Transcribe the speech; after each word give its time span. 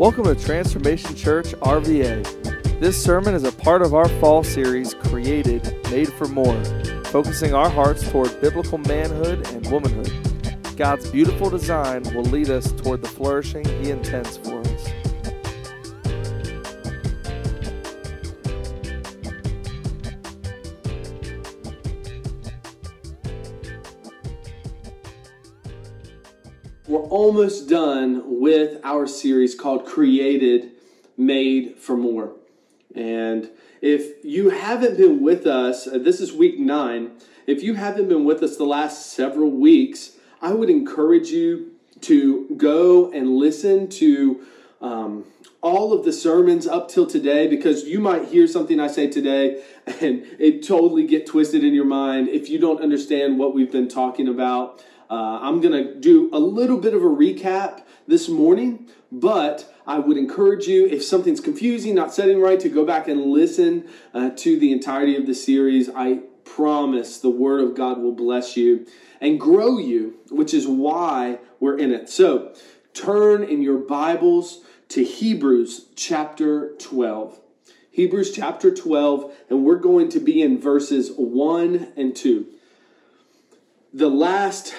Welcome 0.00 0.24
to 0.24 0.34
Transformation 0.34 1.14
Church 1.14 1.48
RVA. 1.56 2.80
This 2.80 2.96
sermon 3.04 3.34
is 3.34 3.44
a 3.44 3.52
part 3.52 3.82
of 3.82 3.92
our 3.92 4.08
fall 4.18 4.42
series, 4.42 4.94
Created, 4.94 5.76
Made 5.90 6.10
for 6.14 6.26
More, 6.26 6.64
focusing 7.04 7.52
our 7.52 7.68
hearts 7.68 8.10
toward 8.10 8.40
biblical 8.40 8.78
manhood 8.78 9.46
and 9.48 9.70
womanhood. 9.70 10.10
God's 10.78 11.10
beautiful 11.10 11.50
design 11.50 12.02
will 12.14 12.24
lead 12.24 12.48
us 12.48 12.72
toward 12.72 13.02
the 13.02 13.08
flourishing 13.08 13.66
He 13.82 13.90
intends 13.90 14.38
for 14.38 14.49
almost 27.10 27.68
done 27.68 28.22
with 28.40 28.80
our 28.84 29.06
series 29.06 29.56
called 29.56 29.84
Created, 29.84 30.70
Made 31.16 31.76
for 31.76 31.96
More. 31.96 32.36
And 32.94 33.50
if 33.82 34.24
you 34.24 34.50
haven't 34.50 34.96
been 34.96 35.20
with 35.20 35.44
us, 35.46 35.88
uh, 35.88 35.98
this 35.98 36.20
is 36.20 36.32
week 36.32 36.58
nine. 36.58 37.10
If 37.46 37.64
you 37.64 37.74
haven't 37.74 38.08
been 38.08 38.24
with 38.24 38.42
us 38.44 38.56
the 38.56 38.64
last 38.64 39.12
several 39.12 39.50
weeks, 39.50 40.12
I 40.40 40.52
would 40.52 40.70
encourage 40.70 41.30
you 41.30 41.72
to 42.02 42.48
go 42.56 43.10
and 43.10 43.36
listen 43.36 43.88
to 43.88 44.46
um, 44.80 45.24
all 45.60 45.92
of 45.92 46.04
the 46.04 46.12
sermons 46.12 46.66
up 46.66 46.88
till 46.88 47.06
today 47.06 47.48
because 47.48 47.84
you 47.84 47.98
might 47.98 48.28
hear 48.28 48.46
something 48.46 48.78
I 48.78 48.86
say 48.86 49.08
today 49.08 49.62
and 50.00 50.24
it 50.38 50.66
totally 50.66 51.06
get 51.06 51.26
twisted 51.26 51.64
in 51.64 51.74
your 51.74 51.84
mind 51.84 52.28
if 52.28 52.48
you 52.48 52.58
don't 52.58 52.80
understand 52.80 53.38
what 53.38 53.52
we've 53.52 53.70
been 53.70 53.88
talking 53.88 54.28
about. 54.28 54.82
Uh, 55.10 55.40
I'm 55.42 55.60
going 55.60 55.72
to 55.72 55.94
do 55.96 56.30
a 56.32 56.38
little 56.38 56.78
bit 56.78 56.94
of 56.94 57.02
a 57.02 57.08
recap 57.08 57.82
this 58.06 58.28
morning, 58.28 58.86
but 59.10 59.74
I 59.84 59.98
would 59.98 60.16
encourage 60.16 60.68
you, 60.68 60.86
if 60.86 61.02
something's 61.02 61.40
confusing, 61.40 61.96
not 61.96 62.14
setting 62.14 62.40
right, 62.40 62.60
to 62.60 62.68
go 62.68 62.84
back 62.84 63.08
and 63.08 63.26
listen 63.26 63.88
uh, 64.14 64.30
to 64.36 64.56
the 64.56 64.70
entirety 64.70 65.16
of 65.16 65.26
the 65.26 65.34
series. 65.34 65.90
I 65.90 66.20
promise 66.44 67.18
the 67.18 67.30
Word 67.30 67.60
of 67.60 67.74
God 67.74 67.98
will 67.98 68.12
bless 68.12 68.56
you 68.56 68.86
and 69.20 69.40
grow 69.40 69.78
you, 69.78 70.14
which 70.30 70.54
is 70.54 70.68
why 70.68 71.40
we're 71.58 71.76
in 71.76 71.90
it. 71.90 72.08
So 72.08 72.54
turn 72.94 73.42
in 73.42 73.62
your 73.62 73.78
Bibles 73.78 74.60
to 74.90 75.02
Hebrews 75.02 75.86
chapter 75.96 76.76
12. 76.78 77.40
Hebrews 77.90 78.30
chapter 78.32 78.72
12, 78.72 79.34
and 79.50 79.64
we're 79.64 79.74
going 79.74 80.08
to 80.10 80.20
be 80.20 80.40
in 80.40 80.60
verses 80.60 81.10
1 81.16 81.94
and 81.96 82.14
2. 82.14 82.46
The 83.92 84.08
last 84.08 84.72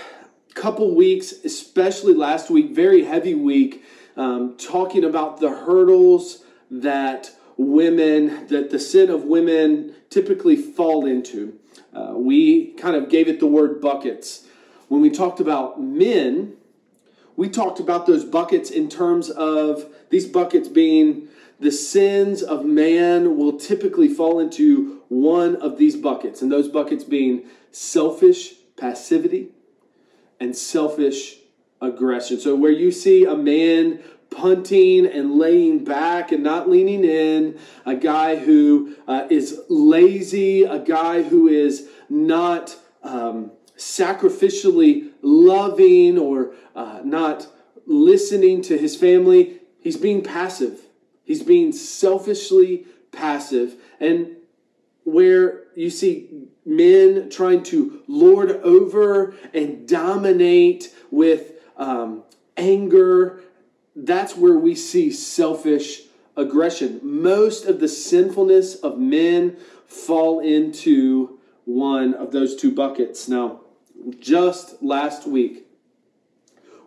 couple 0.53 0.93
weeks, 0.95 1.31
especially 1.43 2.13
last 2.13 2.49
week, 2.49 2.71
very 2.71 3.03
heavy 3.03 3.33
week, 3.33 3.83
um, 4.17 4.55
talking 4.57 5.03
about 5.03 5.39
the 5.39 5.49
hurdles 5.49 6.43
that 6.69 7.31
women, 7.57 8.47
that 8.47 8.69
the 8.69 8.79
sin 8.79 9.09
of 9.09 9.23
women 9.23 9.95
typically 10.09 10.55
fall 10.55 11.05
into. 11.05 11.57
Uh, 11.93 12.13
we 12.15 12.73
kind 12.73 12.95
of 12.95 13.09
gave 13.09 13.27
it 13.27 13.39
the 13.39 13.47
word 13.47 13.81
buckets. 13.81 14.47
When 14.87 15.01
we 15.01 15.09
talked 15.09 15.39
about 15.39 15.81
men, 15.81 16.53
we 17.35 17.49
talked 17.49 17.79
about 17.79 18.05
those 18.05 18.25
buckets 18.25 18.69
in 18.69 18.89
terms 18.89 19.29
of 19.29 19.85
these 20.09 20.25
buckets 20.25 20.67
being 20.67 21.27
the 21.59 21.71
sins 21.71 22.41
of 22.41 22.65
man 22.65 23.37
will 23.37 23.57
typically 23.57 24.07
fall 24.07 24.39
into 24.39 25.01
one 25.09 25.55
of 25.57 25.77
these 25.77 25.95
buckets, 25.95 26.41
and 26.41 26.51
those 26.51 26.67
buckets 26.67 27.03
being 27.03 27.45
selfish 27.71 28.53
passivity 28.75 29.49
and 30.41 30.57
selfish 30.57 31.37
aggression. 31.79 32.39
So, 32.39 32.55
where 32.55 32.71
you 32.71 32.91
see 32.91 33.23
a 33.23 33.35
man 33.35 34.01
punting 34.31 35.05
and 35.05 35.37
laying 35.37 35.83
back 35.83 36.31
and 36.31 36.43
not 36.43 36.69
leaning 36.69 37.03
in, 37.03 37.59
a 37.85 37.95
guy 37.95 38.37
who 38.37 38.95
uh, 39.07 39.27
is 39.29 39.61
lazy, 39.69 40.63
a 40.63 40.79
guy 40.79 41.21
who 41.21 41.47
is 41.47 41.87
not 42.09 42.75
um, 43.03 43.51
sacrificially 43.77 45.11
loving 45.21 46.17
or 46.17 46.53
uh, 46.75 47.01
not 47.03 47.47
listening 47.85 48.61
to 48.63 48.77
his 48.77 48.95
family, 48.95 49.59
he's 49.79 49.97
being 49.97 50.23
passive. 50.23 50.79
He's 51.23 51.43
being 51.43 51.71
selfishly 51.71 52.85
passive. 53.11 53.75
And 53.99 54.37
where 55.03 55.60
you 55.75 55.89
see 55.89 56.47
men 56.65 57.29
trying 57.29 57.63
to 57.63 58.01
lord 58.07 58.51
over 58.63 59.33
and 59.53 59.87
dominate 59.87 60.93
with 61.09 61.53
um, 61.77 62.23
anger, 62.57 63.41
that's 63.95 64.35
where 64.35 64.57
we 64.57 64.75
see 64.75 65.11
selfish 65.11 66.03
aggression. 66.37 66.99
Most 67.03 67.65
of 67.65 67.79
the 67.79 67.87
sinfulness 67.87 68.75
of 68.75 68.97
men 68.97 69.57
fall 69.87 70.39
into 70.39 71.39
one 71.65 72.13
of 72.13 72.31
those 72.31 72.55
two 72.55 72.71
buckets. 72.71 73.27
Now, 73.27 73.61
just 74.19 74.81
last 74.81 75.27
week, 75.27 75.67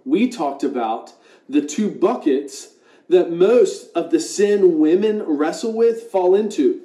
we 0.05 0.29
talked 0.29 0.65
about 0.65 1.13
the 1.49 1.63
two 1.63 1.91
buckets 1.91 2.75
that 3.09 3.31
most 3.31 3.91
of 3.95 4.11
the 4.11 4.21
sin 4.21 4.79
women 4.79 5.23
wrestle 5.23 5.73
with 5.73 6.05
fall 6.05 6.35
into. 6.35 6.81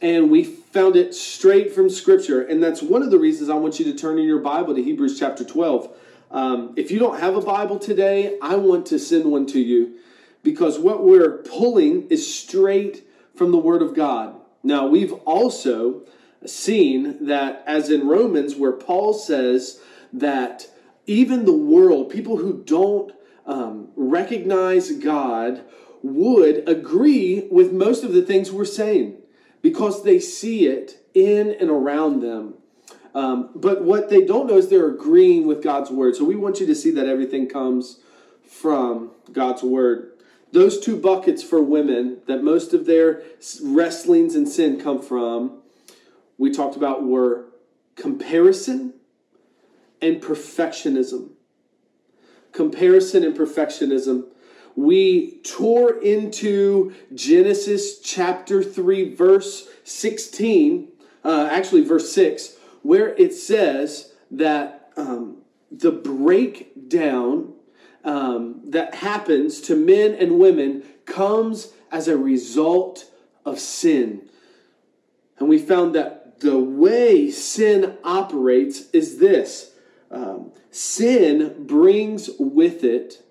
And 0.00 0.30
we 0.30 0.44
found 0.72 0.96
it 0.96 1.14
straight 1.14 1.72
from 1.72 1.90
Scripture. 1.90 2.42
And 2.42 2.62
that's 2.62 2.82
one 2.82 3.02
of 3.02 3.10
the 3.10 3.18
reasons 3.18 3.50
I 3.50 3.54
want 3.54 3.78
you 3.78 3.84
to 3.86 3.94
turn 3.94 4.18
in 4.18 4.24
your 4.24 4.40
Bible 4.40 4.74
to 4.74 4.82
Hebrews 4.82 5.18
chapter 5.18 5.44
12. 5.44 5.94
Um, 6.30 6.72
if 6.76 6.90
you 6.90 6.98
don't 6.98 7.20
have 7.20 7.36
a 7.36 7.42
Bible 7.42 7.78
today, 7.78 8.38
I 8.40 8.56
want 8.56 8.86
to 8.86 8.98
send 8.98 9.26
one 9.26 9.44
to 9.48 9.60
you 9.60 9.98
because 10.42 10.78
what 10.78 11.04
we're 11.04 11.38
pulling 11.38 12.08
is 12.08 12.34
straight 12.34 13.06
from 13.36 13.52
the 13.52 13.58
Word 13.58 13.82
of 13.82 13.94
God. 13.94 14.34
Now, 14.62 14.86
we've 14.86 15.12
also 15.12 16.02
seen 16.46 17.26
that, 17.26 17.62
as 17.66 17.90
in 17.90 18.08
Romans, 18.08 18.56
where 18.56 18.72
Paul 18.72 19.12
says 19.12 19.78
that 20.12 20.68
even 21.06 21.44
the 21.44 21.52
world, 21.52 22.10
people 22.10 22.38
who 22.38 22.62
don't 22.64 23.12
um, 23.44 23.88
recognize 23.94 24.90
God, 24.92 25.64
would 26.02 26.66
agree 26.68 27.46
with 27.50 27.72
most 27.72 28.04
of 28.04 28.12
the 28.12 28.22
things 28.22 28.50
we're 28.50 28.64
saying 28.64 29.21
because 29.62 30.02
they 30.02 30.18
see 30.18 30.66
it 30.66 31.06
in 31.14 31.50
and 31.50 31.70
around 31.70 32.20
them. 32.20 32.54
Um, 33.14 33.50
but 33.54 33.84
what 33.84 34.08
they 34.08 34.24
don't 34.24 34.46
know 34.46 34.56
is 34.56 34.68
they're 34.68 34.88
agreeing 34.88 35.46
with 35.46 35.62
God's 35.62 35.90
word. 35.90 36.16
So 36.16 36.24
we 36.24 36.36
want 36.36 36.60
you 36.60 36.66
to 36.66 36.74
see 36.74 36.90
that 36.92 37.06
everything 37.06 37.48
comes 37.48 38.00
from 38.46 39.12
God's 39.30 39.62
word. 39.62 40.12
Those 40.50 40.80
two 40.80 40.96
buckets 40.96 41.42
for 41.42 41.62
women 41.62 42.18
that 42.26 42.42
most 42.42 42.74
of 42.74 42.84
their 42.84 43.22
wrestlings 43.62 44.34
and 44.34 44.48
sin 44.48 44.80
come 44.80 45.00
from, 45.00 45.62
we 46.36 46.50
talked 46.50 46.76
about 46.76 47.04
were 47.04 47.46
comparison 47.96 48.94
and 50.00 50.20
perfectionism. 50.20 51.30
Comparison 52.52 53.24
and 53.24 53.36
perfectionism 53.36 54.26
we 54.76 55.40
tore 55.42 56.02
into 56.02 56.94
Genesis 57.14 57.98
chapter 58.00 58.62
3, 58.62 59.14
verse 59.14 59.68
16, 59.84 60.88
uh, 61.24 61.48
actually, 61.50 61.84
verse 61.84 62.12
6, 62.12 62.56
where 62.82 63.14
it 63.16 63.34
says 63.34 64.12
that 64.30 64.90
um, 64.96 65.38
the 65.70 65.92
breakdown 65.92 67.52
um, 68.04 68.60
that 68.64 68.94
happens 68.94 69.60
to 69.62 69.76
men 69.76 70.14
and 70.14 70.38
women 70.38 70.82
comes 71.04 71.72
as 71.90 72.08
a 72.08 72.16
result 72.16 73.10
of 73.44 73.58
sin. 73.58 74.28
And 75.38 75.48
we 75.48 75.58
found 75.58 75.94
that 75.94 76.40
the 76.40 76.58
way 76.58 77.30
sin 77.30 77.96
operates 78.02 78.90
is 78.92 79.18
this 79.18 79.72
um, 80.10 80.52
sin 80.70 81.64
brings 81.66 82.28
with 82.38 82.84
it 82.84 83.24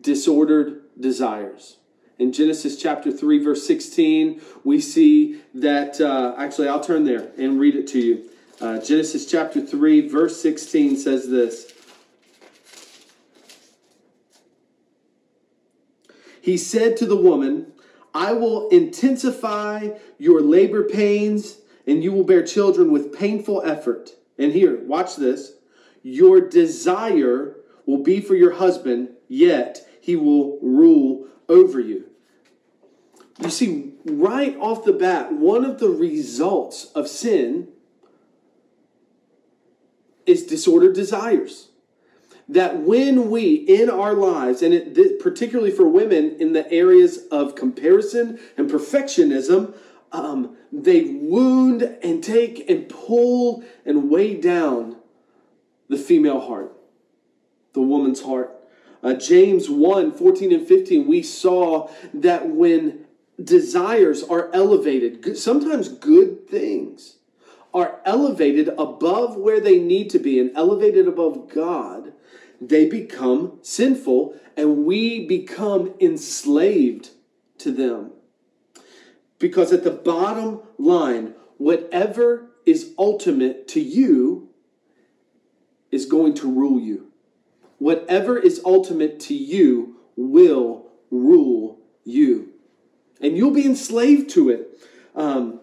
disordered 0.00 0.82
desires. 0.98 1.76
In 2.18 2.32
Genesis 2.32 2.80
chapter 2.80 3.12
3, 3.12 3.38
verse 3.44 3.66
16, 3.66 4.40
we 4.64 4.80
see 4.80 5.40
that, 5.54 6.00
uh, 6.00 6.34
actually, 6.36 6.68
I'll 6.68 6.80
turn 6.80 7.04
there 7.04 7.30
and 7.38 7.60
read 7.60 7.76
it 7.76 7.86
to 7.88 8.00
you. 8.00 8.28
Uh, 8.60 8.78
Genesis 8.80 9.24
chapter 9.24 9.64
3, 9.64 10.08
verse 10.08 10.40
16 10.40 10.96
says 10.96 11.28
this 11.28 11.72
He 16.40 16.56
said 16.56 16.96
to 16.96 17.06
the 17.06 17.16
woman, 17.16 17.72
I 18.14 18.32
will 18.32 18.68
intensify 18.70 19.90
your 20.18 20.40
labor 20.40 20.88
pains, 20.88 21.58
and 21.86 22.02
you 22.02 22.10
will 22.10 22.24
bear 22.24 22.42
children 22.42 22.90
with 22.90 23.16
painful 23.16 23.62
effort. 23.64 24.10
And 24.38 24.52
here, 24.52 24.80
watch 24.84 25.16
this. 25.16 25.52
Your 26.02 26.40
desire 26.40 27.56
will 27.86 28.02
be 28.02 28.20
for 28.20 28.34
your 28.34 28.52
husband, 28.52 29.10
yet 29.28 29.87
he 30.08 30.16
will 30.16 30.58
rule 30.62 31.26
over 31.50 31.78
you. 31.78 32.06
You 33.42 33.50
see, 33.50 33.92
right 34.06 34.56
off 34.56 34.82
the 34.86 34.94
bat, 34.94 35.34
one 35.34 35.66
of 35.66 35.80
the 35.80 35.90
results 35.90 36.86
of 36.94 37.06
sin 37.06 37.68
is 40.24 40.46
disordered 40.46 40.94
desires. 40.94 41.68
that 42.48 42.78
when 42.78 43.30
we 43.30 43.54
in 43.54 43.90
our 43.90 44.14
lives, 44.14 44.62
and 44.62 44.72
it, 44.72 45.20
particularly 45.20 45.70
for 45.70 45.86
women 45.86 46.36
in 46.40 46.54
the 46.54 46.70
areas 46.72 47.26
of 47.30 47.54
comparison 47.54 48.38
and 48.56 48.70
perfectionism, 48.70 49.74
um, 50.12 50.56
they 50.72 51.02
wound 51.04 51.82
and 52.02 52.24
take 52.24 52.68
and 52.70 52.88
pull 52.88 53.62
and 53.84 54.08
weigh 54.10 54.34
down 54.34 54.96
the 55.88 55.98
female 55.98 56.40
heart, 56.40 56.72
the 57.74 57.82
woman's 57.82 58.22
heart. 58.22 58.57
Uh, 59.02 59.14
James 59.14 59.70
1 59.70 60.12
14 60.12 60.52
and 60.52 60.66
15, 60.66 61.06
we 61.06 61.22
saw 61.22 61.90
that 62.12 62.48
when 62.48 63.04
desires 63.42 64.22
are 64.24 64.50
elevated, 64.52 65.36
sometimes 65.38 65.88
good 65.88 66.48
things 66.48 67.16
are 67.72 68.00
elevated 68.04 68.68
above 68.78 69.36
where 69.36 69.60
they 69.60 69.78
need 69.78 70.10
to 70.10 70.18
be 70.18 70.40
and 70.40 70.50
elevated 70.56 71.06
above 71.06 71.48
God, 71.48 72.12
they 72.60 72.88
become 72.88 73.58
sinful 73.62 74.34
and 74.56 74.84
we 74.84 75.26
become 75.26 75.94
enslaved 76.00 77.10
to 77.58 77.70
them. 77.70 78.10
Because 79.38 79.72
at 79.72 79.84
the 79.84 79.92
bottom 79.92 80.62
line, 80.78 81.34
whatever 81.58 82.50
is 82.66 82.94
ultimate 82.98 83.68
to 83.68 83.80
you 83.80 84.48
is 85.90 86.06
going 86.06 86.34
to 86.34 86.50
rule 86.50 86.80
you. 86.80 87.07
Whatever 87.78 88.38
is 88.38 88.60
ultimate 88.64 89.20
to 89.20 89.34
you 89.34 89.96
will 90.16 90.86
rule 91.10 91.78
you. 92.04 92.52
And 93.20 93.36
you'll 93.36 93.52
be 93.52 93.66
enslaved 93.66 94.30
to 94.30 94.50
it. 94.50 94.80
Um, 95.14 95.60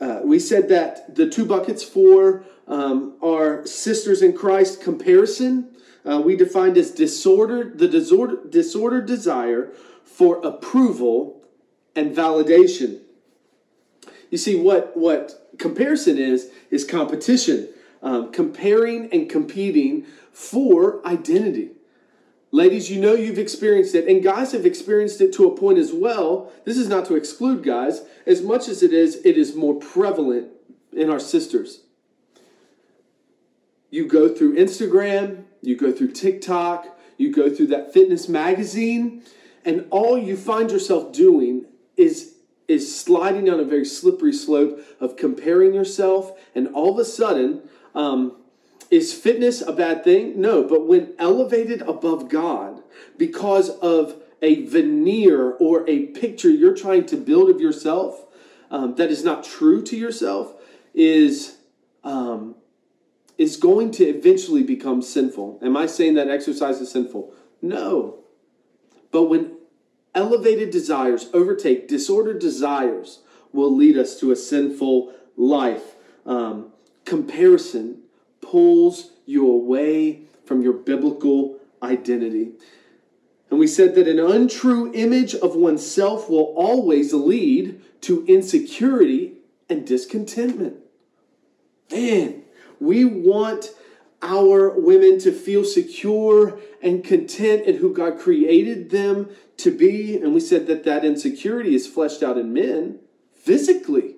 uh, 0.00 0.20
we 0.22 0.38
said 0.38 0.68
that 0.68 1.14
the 1.14 1.28
two 1.28 1.44
buckets 1.44 1.82
for 1.82 2.44
um, 2.68 3.16
our 3.22 3.66
sisters 3.66 4.22
in 4.22 4.32
Christ 4.32 4.80
comparison, 4.82 5.70
uh, 6.04 6.20
we 6.20 6.36
defined 6.36 6.76
as 6.76 6.90
disorder, 6.90 7.72
the 7.74 7.88
disorder, 7.88 8.38
disordered 8.48 9.06
desire 9.06 9.72
for 10.04 10.44
approval 10.46 11.42
and 11.96 12.14
validation. 12.14 13.00
You 14.30 14.38
see, 14.38 14.60
what, 14.60 14.96
what 14.96 15.50
comparison 15.58 16.18
is, 16.18 16.50
is 16.70 16.84
competition, 16.84 17.68
um, 18.02 18.30
comparing 18.30 19.10
and 19.12 19.28
competing 19.28 20.06
for 20.38 21.04
identity. 21.04 21.72
Ladies, 22.52 22.88
you 22.88 23.00
know 23.00 23.14
you've 23.14 23.40
experienced 23.40 23.96
it, 23.96 24.06
and 24.06 24.22
guys 24.22 24.52
have 24.52 24.64
experienced 24.64 25.20
it 25.20 25.32
to 25.32 25.48
a 25.48 25.56
point 25.56 25.78
as 25.78 25.92
well. 25.92 26.52
This 26.64 26.78
is 26.78 26.88
not 26.88 27.06
to 27.06 27.16
exclude 27.16 27.64
guys, 27.64 28.02
as 28.24 28.40
much 28.40 28.68
as 28.68 28.84
it 28.84 28.92
is, 28.92 29.16
it 29.24 29.36
is 29.36 29.56
more 29.56 29.74
prevalent 29.74 30.48
in 30.92 31.10
our 31.10 31.18
sisters. 31.18 31.80
You 33.90 34.06
go 34.06 34.32
through 34.32 34.54
Instagram, 34.54 35.42
you 35.60 35.76
go 35.76 35.90
through 35.90 36.12
TikTok, 36.12 36.96
you 37.16 37.32
go 37.32 37.52
through 37.52 37.66
that 37.66 37.92
fitness 37.92 38.28
magazine, 38.28 39.24
and 39.64 39.86
all 39.90 40.16
you 40.16 40.36
find 40.36 40.70
yourself 40.70 41.12
doing 41.12 41.64
is 41.96 42.34
is 42.68 42.94
sliding 42.94 43.46
down 43.46 43.58
a 43.58 43.64
very 43.64 43.84
slippery 43.84 44.32
slope 44.32 44.78
of 45.00 45.16
comparing 45.16 45.74
yourself, 45.74 46.38
and 46.54 46.68
all 46.68 46.92
of 46.92 46.98
a 46.98 47.04
sudden, 47.04 47.62
um, 47.94 48.36
is 48.90 49.12
fitness 49.12 49.60
a 49.60 49.72
bad 49.72 50.04
thing? 50.04 50.40
No, 50.40 50.62
but 50.62 50.86
when 50.86 51.12
elevated 51.18 51.82
above 51.82 52.28
God 52.28 52.82
because 53.16 53.70
of 53.70 54.22
a 54.40 54.64
veneer 54.66 55.50
or 55.52 55.88
a 55.88 56.06
picture 56.06 56.48
you're 56.48 56.76
trying 56.76 57.04
to 57.06 57.16
build 57.16 57.50
of 57.50 57.60
yourself 57.60 58.24
um, 58.70 58.94
that 58.94 59.10
is 59.10 59.24
not 59.24 59.44
true 59.44 59.82
to 59.82 59.96
yourself, 59.96 60.54
is 60.94 61.58
um, 62.04 62.54
is 63.36 63.56
going 63.56 63.90
to 63.92 64.04
eventually 64.04 64.62
become 64.62 65.00
sinful. 65.00 65.58
Am 65.62 65.76
I 65.76 65.86
saying 65.86 66.14
that 66.14 66.28
exercise 66.28 66.80
is 66.80 66.90
sinful? 66.90 67.32
No. 67.62 68.18
But 69.10 69.24
when 69.24 69.56
elevated 70.14 70.70
desires 70.70 71.28
overtake 71.32 71.88
disordered 71.88 72.40
desires, 72.40 73.20
will 73.52 73.74
lead 73.74 73.96
us 73.96 74.18
to 74.20 74.30
a 74.32 74.36
sinful 74.36 75.14
life. 75.36 75.94
Um, 76.26 76.72
comparison 77.04 78.02
pulls 78.50 79.12
you 79.26 79.50
away 79.50 80.22
from 80.44 80.62
your 80.62 80.72
biblical 80.72 81.58
identity. 81.82 82.52
And 83.50 83.58
we 83.58 83.66
said 83.66 83.94
that 83.94 84.08
an 84.08 84.18
untrue 84.18 84.92
image 84.94 85.34
of 85.34 85.54
oneself 85.54 86.28
will 86.28 86.54
always 86.56 87.12
lead 87.12 87.80
to 88.02 88.24
insecurity 88.26 89.34
and 89.68 89.86
discontentment. 89.86 90.76
Man, 91.90 92.42
we 92.80 93.04
want 93.04 93.70
our 94.20 94.70
women 94.70 95.18
to 95.20 95.32
feel 95.32 95.64
secure 95.64 96.58
and 96.82 97.04
content 97.04 97.66
in 97.66 97.76
who 97.76 97.92
God 97.92 98.18
created 98.18 98.90
them 98.90 99.30
to 99.58 99.70
be. 99.70 100.16
And 100.16 100.34
we 100.34 100.40
said 100.40 100.66
that 100.66 100.84
that 100.84 101.04
insecurity 101.04 101.74
is 101.74 101.86
fleshed 101.86 102.22
out 102.22 102.36
in 102.36 102.52
men 102.52 102.98
physically. 103.34 104.17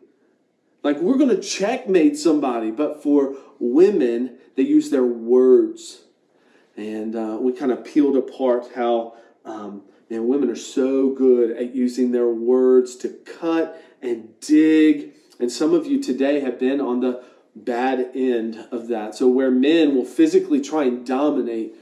Like 0.82 0.98
we're 1.00 1.18
going 1.18 1.34
to 1.34 1.42
checkmate 1.42 2.16
somebody, 2.16 2.70
but 2.70 3.02
for 3.02 3.36
women, 3.58 4.38
they 4.56 4.62
use 4.62 4.90
their 4.90 5.04
words. 5.04 6.02
And 6.76 7.14
uh, 7.14 7.38
we 7.40 7.52
kind 7.52 7.72
of 7.72 7.84
peeled 7.84 8.16
apart 8.16 8.68
how 8.74 9.14
um, 9.44 9.82
man, 10.08 10.26
women 10.26 10.50
are 10.50 10.56
so 10.56 11.10
good 11.10 11.56
at 11.56 11.74
using 11.74 12.12
their 12.12 12.28
words 12.28 12.96
to 12.96 13.08
cut 13.08 13.82
and 14.02 14.38
dig. 14.40 15.12
And 15.38 15.50
some 15.50 15.72
of 15.74 15.86
you 15.86 16.02
today 16.02 16.40
have 16.40 16.58
been 16.58 16.80
on 16.80 17.00
the 17.00 17.22
bad 17.54 18.10
end 18.14 18.68
of 18.70 18.88
that. 18.88 19.14
So, 19.14 19.28
where 19.28 19.50
men 19.50 19.94
will 19.94 20.04
physically 20.04 20.60
try 20.60 20.84
and 20.84 21.06
dominate, 21.06 21.74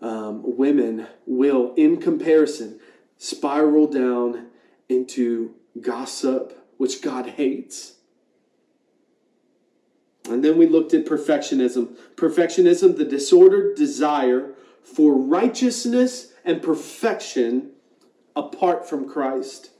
um, 0.00 0.42
women 0.56 1.06
will, 1.26 1.74
in 1.74 2.00
comparison, 2.00 2.80
spiral 3.16 3.86
down 3.86 4.48
into 4.88 5.54
gossip, 5.80 6.66
which 6.76 7.02
God 7.02 7.26
hates. 7.26 7.95
And 10.28 10.44
then 10.44 10.58
we 10.58 10.66
looked 10.66 10.94
at 10.94 11.06
perfectionism. 11.06 11.96
Perfectionism, 12.16 12.96
the 12.96 13.04
disordered 13.04 13.76
desire 13.76 14.54
for 14.82 15.14
righteousness 15.14 16.32
and 16.44 16.62
perfection 16.62 17.70
apart 18.34 18.88
from 18.88 19.08
Christ. 19.08 19.70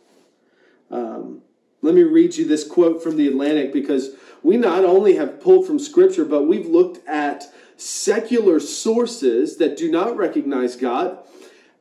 Um, 0.90 1.42
let 1.82 1.94
me 1.94 2.02
read 2.02 2.36
you 2.36 2.46
this 2.46 2.66
quote 2.66 3.02
from 3.02 3.16
the 3.16 3.28
Atlantic 3.28 3.72
because 3.72 4.10
we 4.42 4.56
not 4.56 4.84
only 4.84 5.16
have 5.16 5.40
pulled 5.40 5.66
from 5.66 5.78
Scripture, 5.78 6.24
but 6.24 6.44
we've 6.44 6.66
looked 6.66 7.06
at 7.06 7.44
secular 7.76 8.58
sources 8.58 9.58
that 9.58 9.76
do 9.76 9.90
not 9.90 10.16
recognize 10.16 10.76
God, 10.76 11.18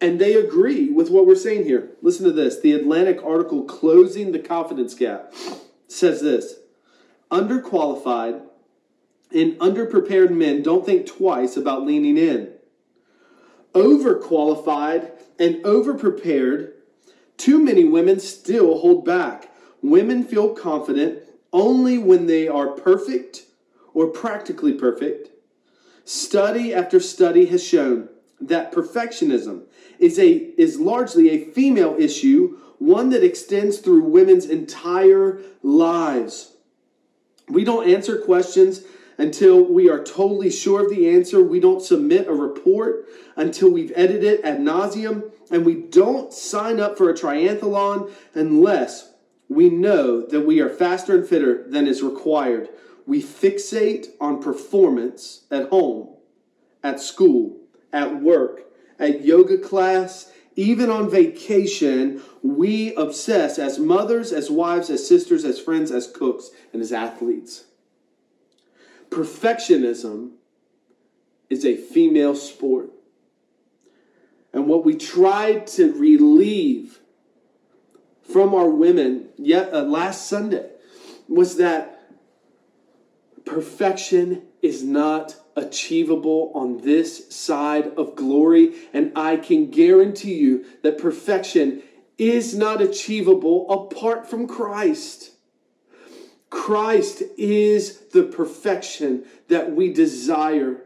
and 0.01 0.19
they 0.19 0.33
agree 0.33 0.91
with 0.91 1.09
what 1.09 1.25
we're 1.25 1.35
saying 1.35 1.63
here. 1.63 1.91
Listen 2.01 2.25
to 2.25 2.31
this 2.31 2.59
the 2.59 2.73
Atlantic 2.73 3.23
article 3.23 3.63
closing 3.63 4.31
the 4.31 4.39
confidence 4.39 4.93
gap 4.93 5.33
says 5.87 6.21
this 6.21 6.55
underqualified 7.31 8.41
and 9.33 9.53
underprepared 9.59 10.31
men 10.31 10.61
don't 10.61 10.85
think 10.85 11.05
twice 11.05 11.57
about 11.57 11.85
leaning 11.85 12.17
in. 12.17 12.53
Overqualified 13.73 15.11
and 15.39 15.55
overprepared, 15.63 16.71
too 17.37 17.61
many 17.61 17.83
women 17.83 18.19
still 18.19 18.79
hold 18.79 19.05
back. 19.05 19.51
Women 19.81 20.23
feel 20.23 20.53
confident 20.53 21.23
only 21.51 21.97
when 21.97 22.27
they 22.27 22.47
are 22.47 22.69
perfect 22.69 23.43
or 23.93 24.07
practically 24.07 24.73
perfect. 24.73 25.29
Study 26.03 26.73
after 26.73 26.99
study 26.99 27.47
has 27.47 27.63
shown 27.63 28.09
that 28.39 28.71
perfectionism 28.71 29.63
is 29.97 30.19
a 30.19 30.31
is 30.31 30.79
largely 30.79 31.29
a 31.29 31.45
female 31.51 31.95
issue, 31.97 32.57
one 32.77 33.09
that 33.09 33.23
extends 33.23 33.79
through 33.79 34.03
women's 34.03 34.45
entire 34.45 35.41
lives. 35.63 36.53
We 37.47 37.63
don't 37.63 37.89
answer 37.89 38.19
questions 38.19 38.83
until 39.17 39.63
we 39.63 39.89
are 39.89 40.03
totally 40.03 40.51
sure 40.51 40.83
of 40.83 40.89
the 40.89 41.09
answer. 41.09 41.41
We 41.41 41.59
don't 41.59 41.81
submit 41.81 42.27
a 42.27 42.33
report 42.33 43.07
until 43.35 43.69
we've 43.69 43.93
edited 43.95 44.23
it 44.23 44.41
ad 44.43 44.59
nauseum. 44.59 45.31
And 45.51 45.65
we 45.65 45.75
don't 45.75 46.33
sign 46.33 46.79
up 46.79 46.97
for 46.97 47.09
a 47.09 47.13
triathlon 47.13 48.11
unless 48.33 49.13
we 49.47 49.69
know 49.69 50.25
that 50.25 50.41
we 50.41 50.59
are 50.59 50.69
faster 50.69 51.15
and 51.15 51.27
fitter 51.27 51.69
than 51.69 51.87
is 51.87 52.01
required. 52.01 52.69
We 53.05 53.21
fixate 53.21 54.07
on 54.19 54.41
performance 54.41 55.45
at 55.51 55.69
home, 55.69 56.15
at 56.83 56.99
school, 56.99 57.57
at 57.93 58.21
work, 58.21 58.63
at 58.97 59.23
yoga 59.23 59.59
class, 59.59 60.31
even 60.55 60.89
on 60.89 61.09
vacation. 61.09 62.21
We 62.41 62.95
obsess 62.95 63.59
as 63.59 63.77
mothers, 63.77 64.31
as 64.31 64.49
wives, 64.49 64.89
as 64.89 65.07
sisters, 65.07 65.45
as 65.45 65.59
friends, 65.59 65.91
as 65.91 66.07
cooks, 66.07 66.49
and 66.73 66.81
as 66.81 66.91
athletes. 66.91 67.65
Perfectionism 69.09 70.31
is 71.49 71.65
a 71.65 71.75
female 71.75 72.35
sport. 72.35 72.89
And 74.53 74.67
what 74.67 74.85
we 74.85 74.95
tried 74.95 75.67
to 75.67 75.93
relieve 75.93 76.99
from 78.23 78.55
our 78.55 78.69
women 78.69 79.27
yet 79.37 79.73
uh, 79.73 79.83
last 79.83 80.27
Sunday 80.27 80.69
was 81.27 81.57
that 81.57 82.09
perfection 83.45 84.43
is 84.61 84.83
not 84.83 85.35
achievable 85.55 86.51
on 86.55 86.81
this 86.81 87.33
side 87.33 87.87
of 87.97 88.15
glory. 88.15 88.73
And 88.93 89.11
I 89.15 89.37
can 89.37 89.69
guarantee 89.69 90.35
you 90.35 90.65
that 90.83 90.97
perfection 90.97 91.83
is 92.17 92.55
not 92.55 92.81
achievable 92.81 93.69
apart 93.69 94.29
from 94.29 94.47
Christ. 94.47 95.31
Christ 96.49 97.23
is 97.37 97.99
the 98.13 98.23
perfection 98.23 99.25
that 99.47 99.71
we 99.75 99.91
desire. 99.91 100.81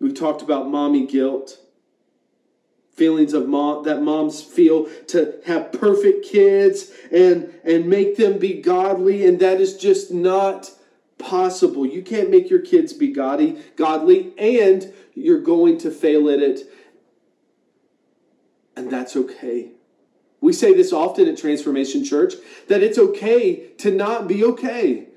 We 0.00 0.12
talked 0.12 0.42
about 0.42 0.68
mommy 0.68 1.06
guilt 1.06 1.58
feelings 3.00 3.32
of 3.32 3.48
mom 3.48 3.82
that 3.84 4.02
moms 4.02 4.42
feel 4.42 4.86
to 5.06 5.40
have 5.46 5.72
perfect 5.72 6.22
kids 6.22 6.90
and 7.10 7.50
and 7.64 7.86
make 7.86 8.16
them 8.16 8.38
be 8.38 8.60
godly 8.60 9.24
and 9.24 9.40
that 9.40 9.58
is 9.58 9.78
just 9.78 10.12
not 10.12 10.70
possible. 11.16 11.86
You 11.86 12.02
can't 12.02 12.28
make 12.28 12.50
your 12.50 12.60
kids 12.60 12.92
be 12.92 13.10
godly 13.10 13.58
godly 13.74 14.34
and 14.38 14.92
you're 15.14 15.40
going 15.40 15.78
to 15.78 15.90
fail 15.90 16.28
at 16.28 16.40
it. 16.40 16.60
And 18.76 18.90
that's 18.90 19.16
okay 19.16 19.70
we 20.40 20.52
say 20.52 20.72
this 20.74 20.92
often 20.92 21.28
at 21.28 21.36
transformation 21.36 22.04
church 22.04 22.34
that 22.68 22.82
it's 22.82 22.98
okay 22.98 23.68
to 23.78 23.90
not 23.90 24.26
be 24.26 24.44
okay. 24.44 25.08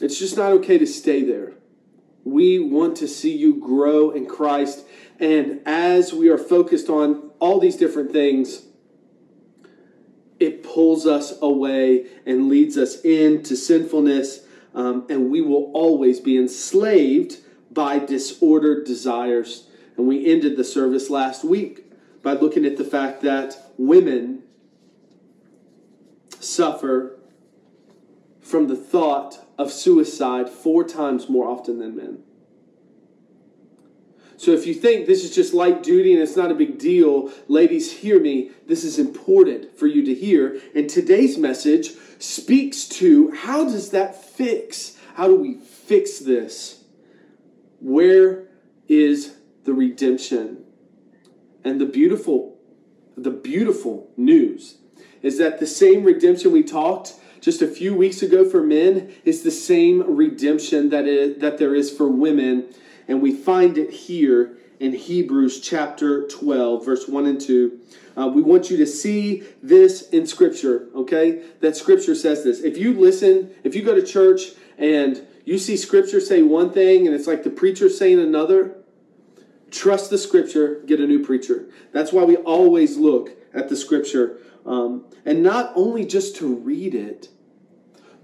It's 0.00 0.18
just 0.18 0.36
not 0.36 0.52
okay 0.52 0.78
to 0.78 0.86
stay 0.86 1.22
there. 1.22 1.54
We 2.24 2.58
want 2.58 2.96
to 2.98 3.08
see 3.08 3.36
you 3.36 3.58
grow 3.58 4.10
in 4.10 4.26
christ. 4.26 4.86
And 5.18 5.60
as 5.66 6.12
we 6.12 6.28
are 6.28 6.38
focused 6.38 6.88
on 6.88 7.30
all 7.40 7.58
these 7.58 7.76
different 7.76 8.12
things, 8.12 8.62
it 10.38 10.62
pulls 10.62 11.06
us 11.06 11.34
away 11.42 12.06
and 12.24 12.48
leads 12.48 12.78
us 12.78 13.00
into 13.02 13.56
sinfulness, 13.56 14.40
um, 14.74 15.06
and 15.10 15.30
we 15.30 15.42
will 15.42 15.70
always 15.74 16.18
be 16.18 16.38
enslaved 16.38 17.36
by 17.70 17.98
disordered 17.98 18.86
desires. 18.86 19.66
And 19.98 20.08
we 20.08 20.24
ended 20.32 20.56
the 20.56 20.64
service 20.64 21.10
last 21.10 21.44
week 21.44 21.92
by 22.22 22.32
looking 22.32 22.64
at 22.64 22.78
the 22.78 22.84
fact 22.84 23.20
that 23.22 23.69
women 23.80 24.42
suffer 26.38 27.18
from 28.42 28.68
the 28.68 28.76
thought 28.76 29.38
of 29.56 29.72
suicide 29.72 30.50
four 30.50 30.84
times 30.84 31.30
more 31.30 31.48
often 31.48 31.78
than 31.78 31.96
men. 31.96 32.22
So 34.36 34.52
if 34.52 34.66
you 34.66 34.74
think 34.74 35.06
this 35.06 35.24
is 35.24 35.34
just 35.34 35.54
light 35.54 35.82
duty 35.82 36.12
and 36.12 36.22
it's 36.22 36.36
not 36.36 36.50
a 36.50 36.54
big 36.54 36.78
deal, 36.78 37.30
ladies, 37.48 37.90
hear 37.90 38.20
me. 38.20 38.50
This 38.66 38.84
is 38.84 38.98
important 38.98 39.78
for 39.78 39.86
you 39.86 40.04
to 40.04 40.14
hear. 40.14 40.60
And 40.74 40.88
today's 40.88 41.38
message 41.38 41.92
speaks 42.18 42.86
to 43.00 43.30
how 43.30 43.64
does 43.64 43.90
that 43.90 44.22
fix? 44.22 44.98
How 45.14 45.26
do 45.26 45.36
we 45.36 45.54
fix 45.54 46.18
this? 46.18 46.84
Where 47.80 48.48
is 48.88 49.36
the 49.64 49.72
redemption? 49.72 50.64
And 51.64 51.80
the 51.80 51.86
beautiful 51.86 52.59
the 53.16 53.30
beautiful 53.30 54.10
news 54.16 54.78
is 55.22 55.38
that 55.38 55.60
the 55.60 55.66
same 55.66 56.04
redemption 56.04 56.52
we 56.52 56.62
talked 56.62 57.14
just 57.40 57.62
a 57.62 57.66
few 57.66 57.94
weeks 57.94 58.22
ago 58.22 58.48
for 58.48 58.62
men 58.62 59.12
is 59.24 59.42
the 59.42 59.50
same 59.50 60.02
redemption 60.16 60.90
that, 60.90 61.06
is, 61.06 61.38
that 61.40 61.58
there 61.58 61.74
is 61.74 61.90
for 61.90 62.08
women 62.08 62.66
and 63.08 63.20
we 63.20 63.34
find 63.34 63.76
it 63.76 63.90
here 63.90 64.56
in 64.78 64.94
Hebrews 64.94 65.60
chapter 65.60 66.26
12, 66.28 66.84
verse 66.84 67.06
1 67.06 67.26
and 67.26 67.40
2. 67.40 67.80
Uh, 68.16 68.28
we 68.28 68.40
want 68.40 68.70
you 68.70 68.76
to 68.78 68.86
see 68.86 69.42
this 69.62 70.08
in 70.10 70.26
Scripture, 70.26 70.88
okay? 70.94 71.42
That 71.60 71.76
Scripture 71.76 72.14
says 72.14 72.44
this. 72.44 72.60
If 72.60 72.78
you 72.78 72.94
listen, 72.94 73.50
if 73.62 73.74
you 73.74 73.82
go 73.82 73.94
to 73.94 74.02
church 74.02 74.52
and 74.78 75.26
you 75.44 75.58
see 75.58 75.76
Scripture 75.76 76.20
say 76.20 76.42
one 76.42 76.70
thing 76.70 77.06
and 77.06 77.14
it's 77.14 77.26
like 77.26 77.42
the 77.42 77.50
preacher 77.50 77.88
saying 77.88 78.20
another, 78.20 78.76
trust 79.70 80.10
the 80.10 80.18
Scripture, 80.18 80.82
get 80.86 81.00
a 81.00 81.06
new 81.06 81.24
preacher. 81.24 81.68
That's 81.92 82.12
why 82.12 82.24
we 82.24 82.36
always 82.36 82.96
look 82.96 83.30
at 83.54 83.68
the 83.68 83.76
Scripture. 83.76 84.38
Um, 84.66 85.06
and 85.24 85.42
not 85.42 85.72
only 85.74 86.04
just 86.04 86.36
to 86.36 86.54
read 86.54 86.94
it, 86.94 87.28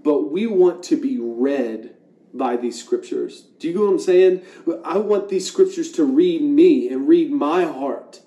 but 0.03 0.31
we 0.31 0.47
want 0.47 0.83
to 0.83 0.95
be 0.95 1.17
read 1.19 1.95
by 2.33 2.55
these 2.55 2.81
scriptures. 2.81 3.47
Do 3.59 3.67
you 3.67 3.73
know 3.73 3.81
what 3.81 3.91
I'm 3.91 3.99
saying? 3.99 4.41
I 4.83 4.97
want 4.97 5.29
these 5.29 5.47
scriptures 5.47 5.91
to 5.93 6.03
read 6.03 6.41
me 6.41 6.89
and 6.89 7.07
read 7.07 7.31
my 7.31 7.63
heart. 7.63 8.21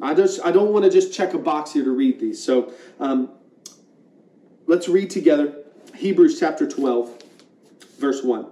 I 0.00 0.14
just 0.14 0.40
I 0.44 0.52
don't 0.52 0.72
want 0.72 0.84
to 0.84 0.90
just 0.90 1.12
check 1.12 1.34
a 1.34 1.38
box 1.38 1.72
here 1.72 1.84
to 1.84 1.90
read 1.90 2.20
these. 2.20 2.42
So 2.42 2.72
um, 3.00 3.30
let's 4.66 4.88
read 4.88 5.10
together 5.10 5.56
Hebrews 5.94 6.38
chapter 6.38 6.68
12, 6.68 7.22
verse 7.98 8.22
1. 8.22 8.46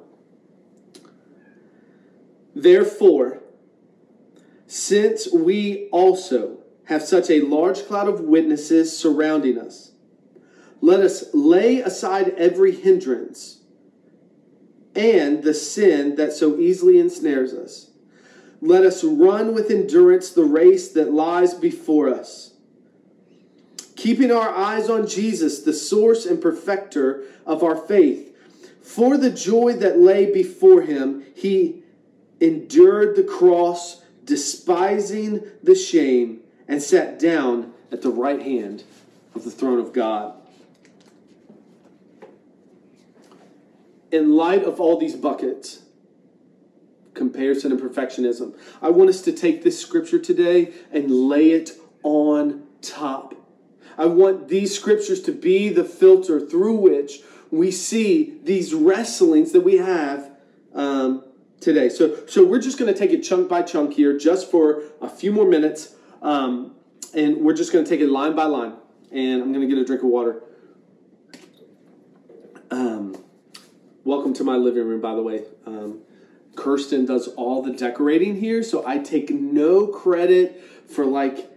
Therefore, 2.55 3.42
since 4.73 5.31
we 5.31 5.87
also 5.93 6.57
have 6.85 7.03
such 7.03 7.29
a 7.29 7.43
large 7.43 7.87
cloud 7.87 8.09
of 8.09 8.21
witnesses 8.21 8.97
surrounding 8.97 9.59
us, 9.59 9.93
let 10.81 11.01
us 11.01 11.27
lay 11.35 11.81
aside 11.81 12.31
every 12.39 12.75
hindrance 12.75 13.61
and 14.95 15.43
the 15.43 15.53
sin 15.53 16.17
that 16.17 16.33
so 16.33 16.59
easily 16.59 16.99
ensnares 16.99 17.53
us. 17.53 17.91
Let 18.63 18.83
us 18.83 19.05
run 19.05 19.53
with 19.53 19.71
endurance 19.71 20.31
the 20.31 20.45
race 20.45 20.89
that 20.93 21.13
lies 21.13 21.53
before 21.53 22.09
us, 22.09 22.55
keeping 23.95 24.33
our 24.33 24.49
eyes 24.49 24.89
on 24.89 25.07
Jesus, 25.07 25.61
the 25.61 25.75
source 25.75 26.25
and 26.25 26.41
perfecter 26.41 27.25
of 27.45 27.63
our 27.63 27.77
faith. 27.77 28.35
For 28.81 29.19
the 29.19 29.31
joy 29.31 29.75
that 29.75 29.99
lay 29.99 30.33
before 30.33 30.81
him, 30.81 31.25
he 31.35 31.83
endured 32.41 33.17
the 33.17 33.23
cross, 33.23 34.02
despising 34.33 35.43
the 35.63 35.75
shame, 35.75 36.41
and 36.67 36.83
sat 36.83 37.19
down 37.19 37.73
at 37.91 38.01
the 38.01 38.11
right 38.11 38.41
hand 38.41 38.83
of 39.35 39.45
the 39.45 39.51
throne 39.51 39.79
of 39.79 39.93
God. 39.93 40.35
in 44.13 44.37
light 44.37 44.63
of 44.63 44.79
all 44.79 44.99
these 44.99 45.17
buckets, 45.17 45.81
comparison 47.15 47.73
and 47.73 47.81
perfectionism, 47.81 48.55
I 48.81 48.91
want 48.91 49.09
us 49.09 49.23
to 49.23 49.33
take 49.33 49.65
this 49.65 49.81
scripture 49.81 50.19
today 50.19 50.73
and 50.93 51.11
lay 51.11 51.53
it 51.53 51.73
on 52.03 52.65
top. 52.83 53.35
I 53.97 54.07
want 54.07 54.49
these 54.49 54.77
scriptures 54.77 55.23
to 55.23 55.33
be 55.33 55.71
the 55.71 55.85
filter 55.85 56.39
through 56.39 56.77
which 56.77 57.21
we 57.51 57.71
see 57.71 58.39
these 58.45 58.75
wrestlings 58.75 59.53
that 59.53 59.63
we 59.63 59.79
have 59.79 60.31
um, 60.75 61.25
today. 61.63 61.89
So, 61.89 62.27
so 62.27 62.45
we're 62.45 62.61
just 62.61 62.79
going 62.79 62.93
to 62.93 62.99
take 62.99 63.13
it 63.13 63.23
chunk 63.23 63.49
by 63.49 63.63
chunk 63.63 63.95
here, 63.95 64.19
just 64.19 64.51
for 64.51 64.83
a 65.01 65.09
few 65.09 65.33
more 65.33 65.49
minutes, 65.49 65.95
um, 66.21 66.75
and 67.15 67.39
we're 67.39 67.55
just 67.55 67.73
going 67.73 67.85
to 67.85 67.89
take 67.89 68.01
it 68.01 68.09
line 68.09 68.35
by 68.35 68.45
line. 68.45 68.75
And 69.11 69.43
I'm 69.43 69.53
going 69.53 69.67
to 69.67 69.75
get 69.75 69.79
a 69.79 69.85
drink 69.85 70.03
of 70.03 70.09
water. 70.09 70.43
Um, 72.71 73.23
welcome 74.05 74.33
to 74.35 74.45
my 74.45 74.57
living 74.57 74.87
room, 74.87 75.01
by 75.01 75.15
the 75.15 75.23
way. 75.23 75.45
Um, 75.67 76.01
Kirsten 76.57 77.07
does 77.07 77.29
all 77.29 77.63
the 77.63 77.73
decorating 77.73 78.37
here, 78.37 78.63
so 78.63 78.87
I 78.87 78.99
take 78.99 79.31
no 79.31 79.87
credit 79.87 80.63
for 80.89 81.05
like 81.05 81.51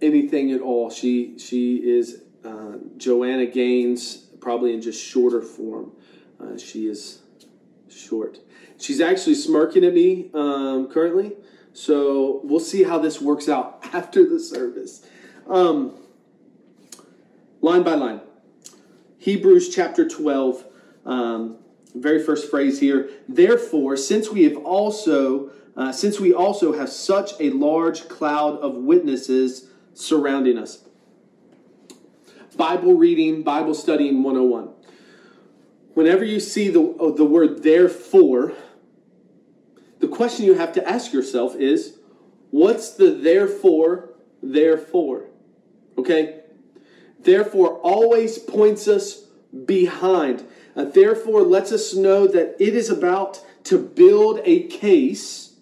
anything 0.00 0.52
at 0.52 0.60
all. 0.60 0.90
She 0.90 1.38
she 1.38 1.76
is 1.76 2.22
uh, 2.44 2.78
Joanna 2.96 3.46
Gaines, 3.46 4.16
probably 4.40 4.74
in 4.74 4.82
just 4.82 5.02
shorter 5.02 5.40
form. 5.40 5.92
Uh, 6.40 6.58
she 6.58 6.86
is 6.86 7.20
short. 7.88 8.38
She's 8.78 9.00
actually 9.00 9.34
smirking 9.34 9.84
at 9.84 9.94
me 9.94 10.30
um, 10.34 10.88
currently, 10.88 11.32
so 11.72 12.40
we'll 12.44 12.60
see 12.60 12.82
how 12.82 12.98
this 12.98 13.20
works 13.20 13.48
out 13.48 13.80
after 13.92 14.28
the 14.28 14.40
service. 14.40 15.06
Um, 15.48 15.94
line 17.60 17.82
by 17.82 17.94
line, 17.94 18.20
Hebrews 19.18 19.74
chapter 19.74 20.08
twelve 20.08 20.64
um, 21.04 21.58
very 21.94 22.22
first 22.22 22.50
phrase 22.50 22.80
here. 22.80 23.10
Therefore, 23.28 23.96
since 23.96 24.30
we 24.30 24.44
have 24.44 24.56
also, 24.56 25.50
uh, 25.76 25.92
since 25.92 26.18
we 26.18 26.32
also 26.32 26.72
have 26.72 26.88
such 26.88 27.32
a 27.40 27.50
large 27.50 28.08
cloud 28.08 28.58
of 28.58 28.76
witnesses 28.76 29.68
surrounding 29.94 30.58
us. 30.58 30.84
Bible 32.56 32.94
reading, 32.94 33.42
Bible 33.42 33.74
studying 33.74 34.22
101. 34.22 34.70
Whenever 35.94 36.24
you 36.24 36.40
see 36.40 36.68
the, 36.68 36.82
uh, 36.82 37.10
the 37.10 37.24
word 37.24 37.62
therefore, 37.62 38.52
the 40.00 40.08
question 40.08 40.46
you 40.46 40.54
have 40.54 40.72
to 40.72 40.88
ask 40.88 41.12
yourself 41.12 41.54
is 41.56 41.98
what's 42.50 42.94
the 42.94 43.10
therefore, 43.10 44.10
therefore? 44.42 45.26
Okay? 45.98 46.40
Therefore 47.20 47.78
always 47.80 48.38
points 48.38 48.88
us 48.88 49.26
behind. 49.64 50.44
Uh, 50.74 50.84
therefore, 50.84 51.42
lets 51.42 51.70
us 51.70 51.94
know 51.94 52.26
that 52.26 52.56
it 52.58 52.74
is 52.74 52.88
about 52.88 53.44
to 53.64 53.78
build 53.78 54.40
a 54.44 54.66
case 54.68 55.56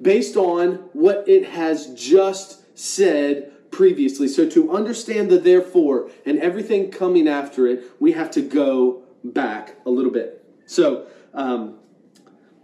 based 0.00 0.36
on 0.36 0.74
what 0.92 1.28
it 1.28 1.50
has 1.50 1.92
just 1.94 2.78
said 2.78 3.52
previously. 3.70 4.28
So, 4.28 4.48
to 4.50 4.72
understand 4.72 5.30
the 5.30 5.38
therefore 5.38 6.10
and 6.24 6.38
everything 6.38 6.90
coming 6.90 7.26
after 7.26 7.66
it, 7.66 7.84
we 7.98 8.12
have 8.12 8.30
to 8.32 8.42
go 8.42 9.01
back 9.24 9.76
a 9.86 9.90
little 9.90 10.10
bit. 10.10 10.44
So, 10.66 11.06
um, 11.34 11.78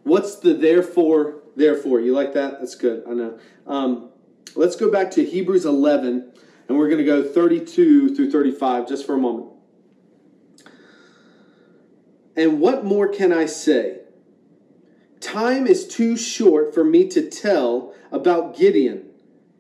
what's 0.03 0.37
the 0.37 0.55
therefore? 0.55 1.43
Therefore, 1.57 2.01
you 2.01 2.13
like 2.13 2.35
that? 2.35 2.61
That's 2.61 2.75
good. 2.75 3.05
I 3.09 3.13
know. 3.15 3.39
Um, 3.67 4.11
let's 4.55 4.77
go 4.77 4.91
back 4.91 5.11
to 5.13 5.25
Hebrews 5.25 5.65
11, 5.65 6.33
and 6.69 6.79
we're 6.79 6.89
going 6.89 6.99
to 6.99 7.05
go 7.05 7.23
32 7.23 8.15
through 8.15 8.31
35 8.31 8.89
just 8.89 9.07
for 9.07 9.15
a 9.15 9.19
moment. 9.19 9.51
And 12.37 12.61
what 12.61 12.85
more 12.85 13.09
can 13.09 13.33
I 13.33 13.47
say? 13.47 13.99
Time 15.21 15.67
is 15.67 15.89
too 15.89 16.17
short 16.17 16.73
for 16.73 16.85
me 16.85 17.09
to 17.09 17.29
tell 17.29 17.95
about 18.13 18.57
Gideon, 18.57 19.07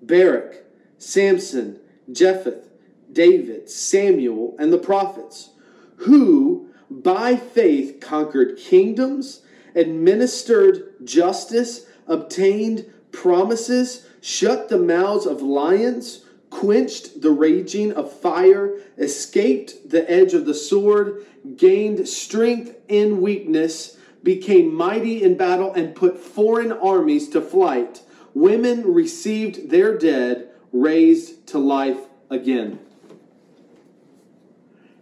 Barak, 0.01 0.65
Samson, 0.97 1.81
Jephthah, 2.11 2.63
David, 3.11 3.69
Samuel, 3.69 4.55
and 4.59 4.73
the 4.73 4.79
prophets, 4.79 5.51
who 5.97 6.68
by 6.91 7.37
faith 7.37 8.01
conquered 8.01 8.57
kingdoms, 8.57 9.43
administered 9.75 10.95
justice, 11.05 11.87
obtained 12.07 12.87
promises, 13.13 14.07
shut 14.21 14.69
the 14.69 14.79
mouths 14.79 15.27
of 15.27 15.43
lions, 15.43 16.25
quenched 16.51 17.21
the 17.21 17.31
raging 17.31 17.93
of 17.93 18.13
fire, 18.13 18.75
escaped 18.97 19.91
the 19.91 20.11
edge 20.11 20.35
of 20.35 20.47
the 20.47 20.55
sword, 20.55 21.25
gained 21.57 22.09
strength 22.09 22.75
in 22.89 23.21
weakness, 23.21 23.99
became 24.23 24.75
mighty 24.75 25.23
in 25.23 25.37
battle, 25.37 25.73
and 25.75 25.95
put 25.95 26.19
foreign 26.19 26.73
armies 26.73 27.29
to 27.29 27.41
flight. 27.41 28.03
Women 28.35 28.93
received 28.93 29.71
their 29.71 29.97
dead, 29.97 30.49
raised 30.73 31.47
to 31.49 31.59
life 31.59 32.01
again. 32.31 32.79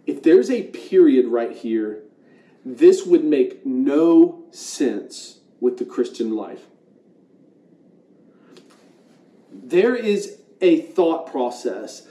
If 0.07 0.23
there's 0.23 0.49
a 0.49 0.63
period 0.63 1.27
right 1.27 1.51
here, 1.51 2.03
this 2.65 3.05
would 3.05 3.23
make 3.23 3.65
no 3.65 4.45
sense 4.51 5.41
with 5.59 5.77
the 5.77 5.85
Christian 5.85 6.35
life. 6.35 6.65
There 9.51 9.95
is 9.95 10.39
a 10.61 10.81
thought 10.81 11.29
process 11.29 12.07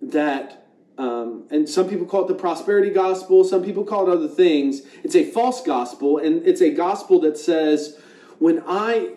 that, 0.00 0.66
um, 0.96 1.44
and 1.50 1.68
some 1.68 1.88
people 1.88 2.06
call 2.06 2.24
it 2.24 2.28
the 2.28 2.34
prosperity 2.34 2.90
gospel, 2.90 3.42
some 3.42 3.64
people 3.64 3.84
call 3.84 4.08
it 4.08 4.14
other 4.14 4.28
things. 4.28 4.82
It's 5.02 5.16
a 5.16 5.24
false 5.24 5.62
gospel, 5.62 6.18
and 6.18 6.46
it's 6.46 6.60
a 6.60 6.70
gospel 6.70 7.20
that 7.20 7.36
says, 7.36 7.98
when 8.38 8.62
I 8.66 9.14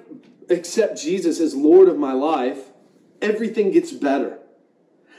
accept 0.49 0.99
Jesus 0.99 1.39
as 1.39 1.53
Lord 1.53 1.89
of 1.89 1.97
my 1.97 2.13
life, 2.13 2.71
everything 3.21 3.71
gets 3.71 3.91
better. 3.91 4.39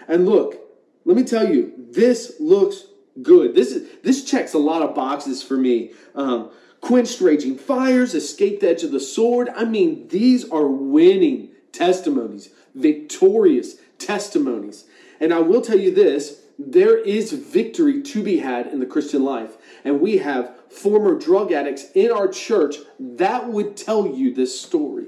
And 0.08 0.26
look, 0.26 0.67
let 1.08 1.16
me 1.16 1.24
tell 1.24 1.50
you, 1.50 1.72
this 1.90 2.34
looks 2.38 2.84
good. 3.22 3.54
This 3.54 3.72
is 3.72 3.88
this 4.02 4.24
checks 4.24 4.52
a 4.52 4.58
lot 4.58 4.82
of 4.82 4.94
boxes 4.94 5.42
for 5.42 5.56
me. 5.56 5.92
Um, 6.14 6.50
quenched 6.82 7.22
raging 7.22 7.56
fires, 7.56 8.14
escaped 8.14 8.60
the 8.60 8.68
edge 8.68 8.82
of 8.82 8.92
the 8.92 9.00
sword. 9.00 9.48
I 9.56 9.64
mean, 9.64 10.08
these 10.08 10.46
are 10.50 10.66
winning 10.66 11.48
testimonies, 11.72 12.50
victorious 12.74 13.76
testimonies. 13.98 14.84
And 15.18 15.32
I 15.32 15.38
will 15.38 15.62
tell 15.62 15.78
you 15.78 15.94
this 15.94 16.42
there 16.58 16.98
is 16.98 17.32
victory 17.32 18.02
to 18.02 18.22
be 18.22 18.40
had 18.40 18.66
in 18.66 18.78
the 18.78 18.84
Christian 18.84 19.24
life. 19.24 19.56
And 19.84 20.02
we 20.02 20.18
have 20.18 20.60
former 20.68 21.18
drug 21.18 21.52
addicts 21.52 21.86
in 21.94 22.12
our 22.12 22.28
church 22.28 22.76
that 23.00 23.48
would 23.48 23.78
tell 23.78 24.06
you 24.06 24.34
this 24.34 24.60
story 24.60 25.06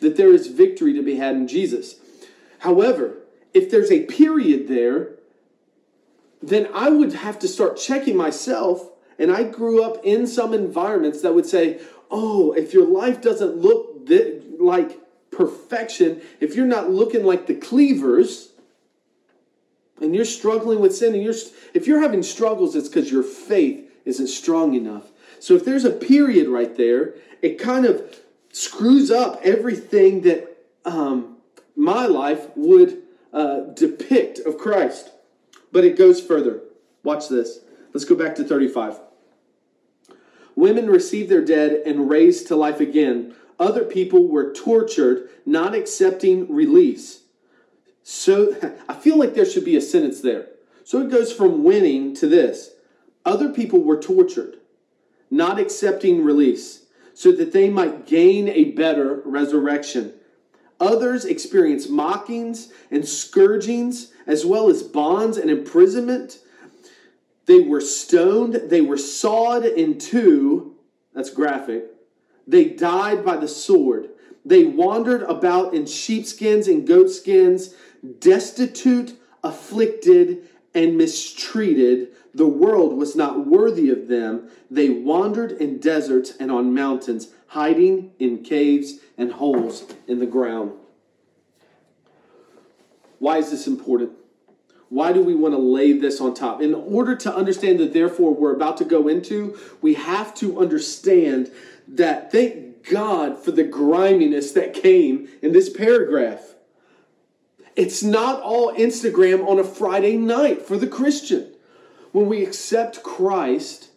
that 0.00 0.16
there 0.16 0.32
is 0.32 0.48
victory 0.48 0.92
to 0.94 1.04
be 1.04 1.18
had 1.18 1.36
in 1.36 1.46
Jesus. 1.46 2.00
However, 2.58 3.18
if 3.54 3.70
there's 3.70 3.92
a 3.92 4.06
period 4.06 4.66
there, 4.66 5.19
then 6.42 6.68
I 6.72 6.88
would 6.88 7.12
have 7.12 7.38
to 7.40 7.48
start 7.48 7.76
checking 7.76 8.16
myself. 8.16 8.90
And 9.18 9.30
I 9.30 9.44
grew 9.44 9.82
up 9.82 9.98
in 10.02 10.26
some 10.26 10.54
environments 10.54 11.20
that 11.22 11.34
would 11.34 11.46
say, 11.46 11.80
oh, 12.10 12.52
if 12.52 12.72
your 12.72 12.86
life 12.86 13.20
doesn't 13.20 13.56
look 13.56 14.06
th- 14.06 14.42
like 14.58 14.98
perfection, 15.30 16.22
if 16.40 16.54
you're 16.54 16.66
not 16.66 16.90
looking 16.90 17.24
like 17.24 17.46
the 17.46 17.54
cleavers, 17.54 18.48
and 20.00 20.14
you're 20.14 20.24
struggling 20.24 20.80
with 20.80 20.96
sin, 20.96 21.14
and 21.14 21.22
you're 21.22 21.34
if 21.74 21.86
you're 21.86 22.00
having 22.00 22.22
struggles, 22.22 22.74
it's 22.74 22.88
because 22.88 23.12
your 23.12 23.22
faith 23.22 23.90
isn't 24.06 24.28
strong 24.28 24.74
enough. 24.74 25.10
So 25.38 25.54
if 25.54 25.64
there's 25.64 25.84
a 25.84 25.90
period 25.90 26.48
right 26.48 26.74
there, 26.76 27.14
it 27.42 27.58
kind 27.58 27.84
of 27.84 28.18
screws 28.52 29.10
up 29.10 29.40
everything 29.42 30.22
that 30.22 30.56
um, 30.84 31.36
my 31.76 32.06
life 32.06 32.46
would 32.56 33.02
uh, 33.32 33.60
depict 33.74 34.38
of 34.40 34.58
Christ. 34.58 35.10
But 35.72 35.84
it 35.84 35.96
goes 35.96 36.20
further. 36.20 36.60
Watch 37.02 37.28
this. 37.28 37.60
Let's 37.92 38.04
go 38.04 38.14
back 38.14 38.34
to 38.36 38.44
35. 38.44 39.00
Women 40.56 40.88
received 40.88 41.30
their 41.30 41.44
dead 41.44 41.82
and 41.86 42.10
raised 42.10 42.48
to 42.48 42.56
life 42.56 42.80
again. 42.80 43.34
Other 43.58 43.84
people 43.84 44.28
were 44.28 44.52
tortured, 44.52 45.28
not 45.46 45.74
accepting 45.74 46.52
release. 46.52 47.22
So 48.02 48.56
I 48.88 48.94
feel 48.94 49.18
like 49.18 49.34
there 49.34 49.46
should 49.46 49.64
be 49.64 49.76
a 49.76 49.80
sentence 49.80 50.20
there. 50.20 50.48
So 50.84 51.00
it 51.00 51.10
goes 51.10 51.32
from 51.32 51.62
winning 51.64 52.14
to 52.16 52.26
this. 52.26 52.70
Other 53.24 53.50
people 53.50 53.82
were 53.82 54.00
tortured, 54.00 54.56
not 55.30 55.60
accepting 55.60 56.24
release, 56.24 56.86
so 57.14 57.32
that 57.32 57.52
they 57.52 57.68
might 57.68 58.06
gain 58.06 58.48
a 58.48 58.72
better 58.72 59.22
resurrection. 59.24 60.14
Others 60.80 61.26
experienced 61.26 61.90
mockings 61.90 62.72
and 62.90 63.06
scourgings, 63.06 64.12
as 64.26 64.46
well 64.46 64.70
as 64.70 64.82
bonds 64.82 65.36
and 65.36 65.50
imprisonment. 65.50 66.40
They 67.46 67.60
were 67.60 67.82
stoned, 67.82 68.54
they 68.54 68.80
were 68.80 68.96
sawed 68.96 69.64
in 69.64 69.98
two. 69.98 70.76
That's 71.14 71.30
graphic. 71.30 71.86
They 72.46 72.64
died 72.64 73.24
by 73.24 73.36
the 73.36 73.48
sword. 73.48 74.08
They 74.44 74.64
wandered 74.64 75.22
about 75.22 75.74
in 75.74 75.86
sheepskins 75.86 76.66
and 76.66 76.86
goatskins, 76.86 77.74
destitute, 78.18 79.14
afflicted, 79.44 80.48
and 80.74 80.96
mistreated. 80.96 82.08
The 82.34 82.46
world 82.46 82.96
was 82.96 83.16
not 83.16 83.46
worthy 83.46 83.90
of 83.90 84.08
them. 84.08 84.48
They 84.70 84.88
wandered 84.88 85.52
in 85.52 85.78
deserts 85.78 86.32
and 86.38 86.50
on 86.50 86.74
mountains, 86.74 87.28
hiding 87.48 88.12
in 88.18 88.42
caves 88.42 89.00
and 89.18 89.32
holes 89.32 89.84
in 90.06 90.20
the 90.20 90.26
ground. 90.26 90.72
Why 93.18 93.38
is 93.38 93.50
this 93.50 93.66
important? 93.66 94.12
Why 94.88 95.12
do 95.12 95.22
we 95.22 95.34
want 95.34 95.54
to 95.54 95.58
lay 95.58 95.92
this 95.92 96.20
on 96.20 96.34
top? 96.34 96.60
In 96.60 96.74
order 96.74 97.14
to 97.14 97.34
understand 97.34 97.78
that, 97.78 97.92
therefore, 97.92 98.34
we're 98.34 98.54
about 98.54 98.76
to 98.78 98.84
go 98.84 99.08
into, 99.08 99.58
we 99.80 99.94
have 99.94 100.34
to 100.36 100.60
understand 100.60 101.50
that 101.86 102.32
thank 102.32 102.88
God 102.88 103.38
for 103.38 103.52
the 103.52 103.62
griminess 103.62 104.52
that 104.52 104.74
came 104.74 105.28
in 105.42 105.52
this 105.52 105.68
paragraph. 105.68 106.54
It's 107.76 108.02
not 108.02 108.42
all 108.42 108.74
Instagram 108.74 109.46
on 109.46 109.58
a 109.58 109.64
Friday 109.64 110.16
night 110.16 110.62
for 110.62 110.76
the 110.76 110.88
Christian. 110.88 111.49
When 112.12 112.26
we 112.26 112.44
accept 112.44 113.02
Christ, 113.02 113.90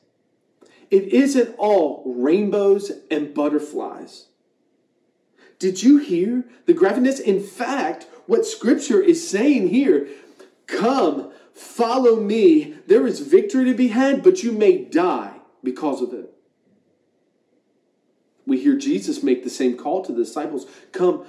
it 0.91 1.05
isn't 1.05 1.55
all 1.57 2.03
rainbows 2.05 2.91
and 3.09 3.33
butterflies. 3.33 4.27
Did 5.57 5.81
you 5.81 5.97
hear 5.97 6.45
the 6.65 6.73
graphics? 6.73 7.19
In 7.19 7.41
fact, 7.41 8.05
what 8.25 8.45
Scripture 8.45 9.01
is 9.01 9.27
saying 9.27 9.69
here 9.69 10.07
come, 10.67 11.31
follow 11.53 12.19
me. 12.19 12.75
There 12.87 13.07
is 13.07 13.19
victory 13.21 13.65
to 13.65 13.73
be 13.73 13.89
had, 13.89 14.23
but 14.23 14.43
you 14.43 14.51
may 14.51 14.83
die 14.83 15.39
because 15.63 16.01
of 16.01 16.13
it. 16.13 16.33
We 18.45 18.59
hear 18.59 18.75
Jesus 18.75 19.23
make 19.23 19.43
the 19.43 19.49
same 19.49 19.77
call 19.77 20.03
to 20.03 20.11
the 20.11 20.23
disciples 20.23 20.65
come, 20.91 21.25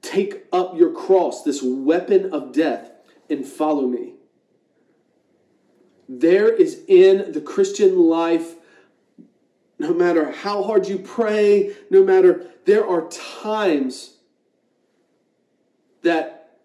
take 0.00 0.46
up 0.52 0.76
your 0.76 0.92
cross, 0.92 1.42
this 1.42 1.62
weapon 1.62 2.32
of 2.32 2.52
death, 2.52 2.90
and 3.28 3.46
follow 3.46 3.86
me. 3.86 4.14
There 6.08 6.48
is 6.48 6.82
in 6.88 7.32
the 7.32 7.40
Christian 7.40 7.98
life, 7.98 8.54
no 9.78 9.94
matter 9.94 10.30
how 10.30 10.62
hard 10.62 10.88
you 10.88 10.98
pray, 10.98 11.74
no 11.90 12.04
matter, 12.04 12.46
there 12.64 12.86
are 12.86 13.08
times 13.08 14.16
that 16.02 16.58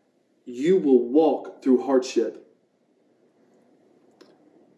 you 0.45 0.77
will 0.77 1.07
walk 1.07 1.61
through 1.61 1.83
hardship. 1.83 2.43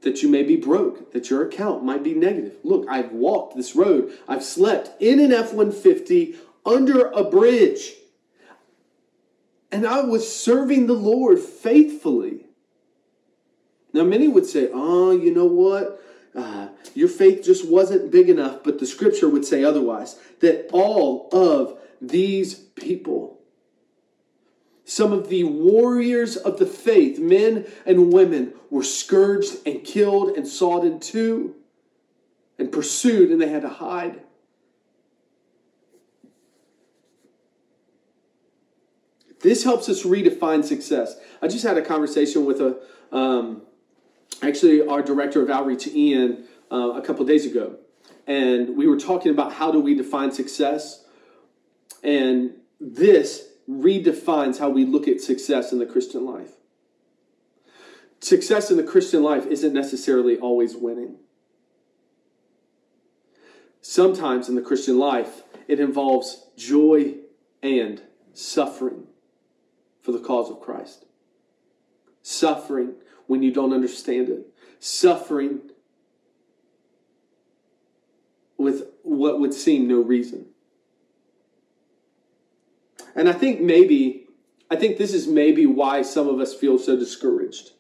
That 0.02 0.24
you 0.24 0.30
may 0.30 0.43
be 0.43 0.56
broke, 0.56 1.12
that 1.12 1.30
your 1.30 1.45
account 1.45 1.84
might 1.84 2.04
be 2.04 2.13
negative. 2.13 2.56
Look, 2.63 2.86
I've 2.89 3.12
walked 3.12 3.56
this 3.56 3.76
road. 3.76 4.17
I've 4.28 4.43
slept 4.43 5.02
in 5.02 5.19
an 5.19 5.34
F 5.34 5.54
150 5.54 6.36
under 6.65 7.08
a 7.08 7.24
bridge. 7.24 7.93
And 9.72 9.86
I 9.86 10.02
was 10.02 10.34
serving 10.34 10.88
the 10.88 10.93
Lord 10.93 11.39
faithfully. 11.39 12.48
Now, 13.93 14.04
many 14.04 14.28
would 14.28 14.45
say, 14.45 14.69
oh, 14.71 15.12
you 15.12 15.34
know 15.34 15.45
what? 15.45 16.02
Uh, 16.36 16.69
your 16.93 17.08
faith 17.08 17.43
just 17.43 17.67
wasn't 17.67 18.12
big 18.12 18.30
enough, 18.30 18.63
but 18.63 18.80
the 18.80 18.86
scripture 18.86 19.28
would 19.28 19.45
say 19.45 19.63
otherwise. 19.63 20.17
That 20.41 20.69
all 20.71 21.28
of 21.32 21.78
these 22.02 22.54
people 22.56 23.39
Some 24.89 25.13
of 25.13 25.30
the 25.30 25.43
warriors 25.43 26.36
of 26.36 26.58
the 26.58 26.65
faith, 26.65 27.19
men 27.19 27.67
and 27.86 28.12
women, 28.12 28.54
were 28.71 28.82
scourged 28.82 29.58
and 29.63 29.84
killed 29.84 30.36
and 30.36 30.47
sawed 30.47 30.84
in 30.84 30.99
two 30.99 31.54
and 32.58 32.71
pursued, 32.71 33.30
and 33.30 33.39
they 33.39 33.49
had 33.49 33.62
to 33.62 33.69
hide. 33.69 34.23
This 39.41 39.63
helps 39.63 39.88
us 39.89 40.02
redefine 40.02 40.63
success. 40.63 41.17
I 41.39 41.47
just 41.47 41.63
had 41.63 41.78
a 41.78 41.84
conversation 41.84 42.45
with 42.45 42.60
a, 42.60 42.82
um, 43.12 43.62
actually, 44.41 44.86
our 44.86 45.02
director 45.02 45.41
of 45.41 45.49
outreach, 45.49 45.88
Ian, 45.88 46.45
uh, 46.71 46.93
a 46.95 47.02
couple 47.02 47.25
days 47.25 47.45
ago, 47.45 47.78
and 48.28 48.78
we 48.78 48.88
were 48.88 48.99
talking 48.99 49.32
about 49.32 49.54
how 49.54 49.71
do 49.71 49.80
we 49.80 49.95
define 49.95 50.32
success, 50.32 51.06
and 52.04 52.52
this 52.80 53.49
redefines 53.69 54.60
how 54.60 54.69
we 54.69 54.86
look 54.86 55.08
at 55.08 55.21
success 55.21 55.71
in 55.71 55.80
the 55.80 55.86
Christian 55.86 56.25
life. 56.25 56.52
Success 58.19 58.69
in 58.69 58.78
the 58.78 58.84
Christian 58.84 59.23
life 59.23 59.45
isn't 59.45 59.73
necessarily 59.73 60.38
always 60.38 60.75
winning. 60.75 61.17
Sometimes 63.82 64.49
in 64.49 64.56
the 64.56 64.62
Christian 64.62 64.99
life, 64.99 65.43
it 65.67 65.80
involves 65.80 66.47
joy 66.58 67.15
and 67.63 68.02
suffering 68.34 69.08
for 70.02 70.12
the 70.12 70.19
cause 70.19 70.49
of 70.49 70.60
Christ. 70.60 71.06
Suffering 72.21 72.95
when 73.30 73.44
you 73.44 73.52
don't 73.52 73.74
understand 73.74 74.28
it. 74.28 74.48
Suffering 74.80 75.62
with 78.58 78.88
what 79.04 79.39
would 79.39 79.54
seem 79.54 79.88
no 79.88 80.02
reason. 80.02 80.48
And 83.15 83.30
I 83.30 83.34
think 83.34 83.62
maybe, 83.62 84.26
I 84.72 84.76
think 84.76 84.98
this 84.98 85.13
is 85.13 85.28
maybe 85.28 85.68
why 85.68 86.02
some 86.02 86.28
of 86.28 86.39
us 86.39 86.56
feel 86.56 86.80
so 86.80 86.98
discouraged. 86.98 87.72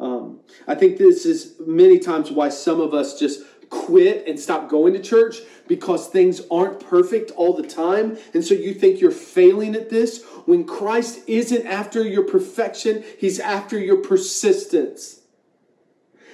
Um, 0.00 0.40
I 0.66 0.74
think 0.74 0.96
this 0.96 1.26
is 1.26 1.56
many 1.66 1.98
times 1.98 2.30
why 2.30 2.48
some 2.48 2.80
of 2.80 2.94
us 2.94 3.18
just 3.18 3.42
quit 3.70 4.26
and 4.26 4.38
stop 4.38 4.68
going 4.68 4.92
to 4.94 5.00
church 5.00 5.38
because 5.66 6.08
things 6.08 6.42
aren't 6.50 6.80
perfect 6.80 7.30
all 7.32 7.54
the 7.54 7.66
time. 7.66 8.18
And 8.34 8.44
so 8.44 8.54
you 8.54 8.74
think 8.74 9.00
you're 9.00 9.10
failing 9.10 9.74
at 9.74 9.90
this 9.90 10.24
when 10.46 10.64
Christ 10.64 11.20
isn't 11.26 11.66
after 11.66 12.02
your 12.02 12.24
perfection, 12.24 13.04
He's 13.18 13.38
after 13.38 13.78
your 13.78 13.98
persistence. 13.98 15.20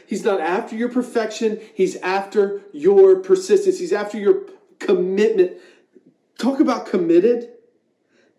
He's 0.07 0.25
not 0.25 0.41
after 0.41 0.77
your 0.77 0.89
perfection, 0.89 1.61
He's 1.75 1.97
after 1.97 2.61
your 2.73 3.21
persistence, 3.21 3.79
He's 3.79 3.93
after 3.93 4.19
your 4.19 4.43
commitment. 4.79 5.53
Talk 6.39 6.61
about 6.61 6.87
committed. 6.87 7.54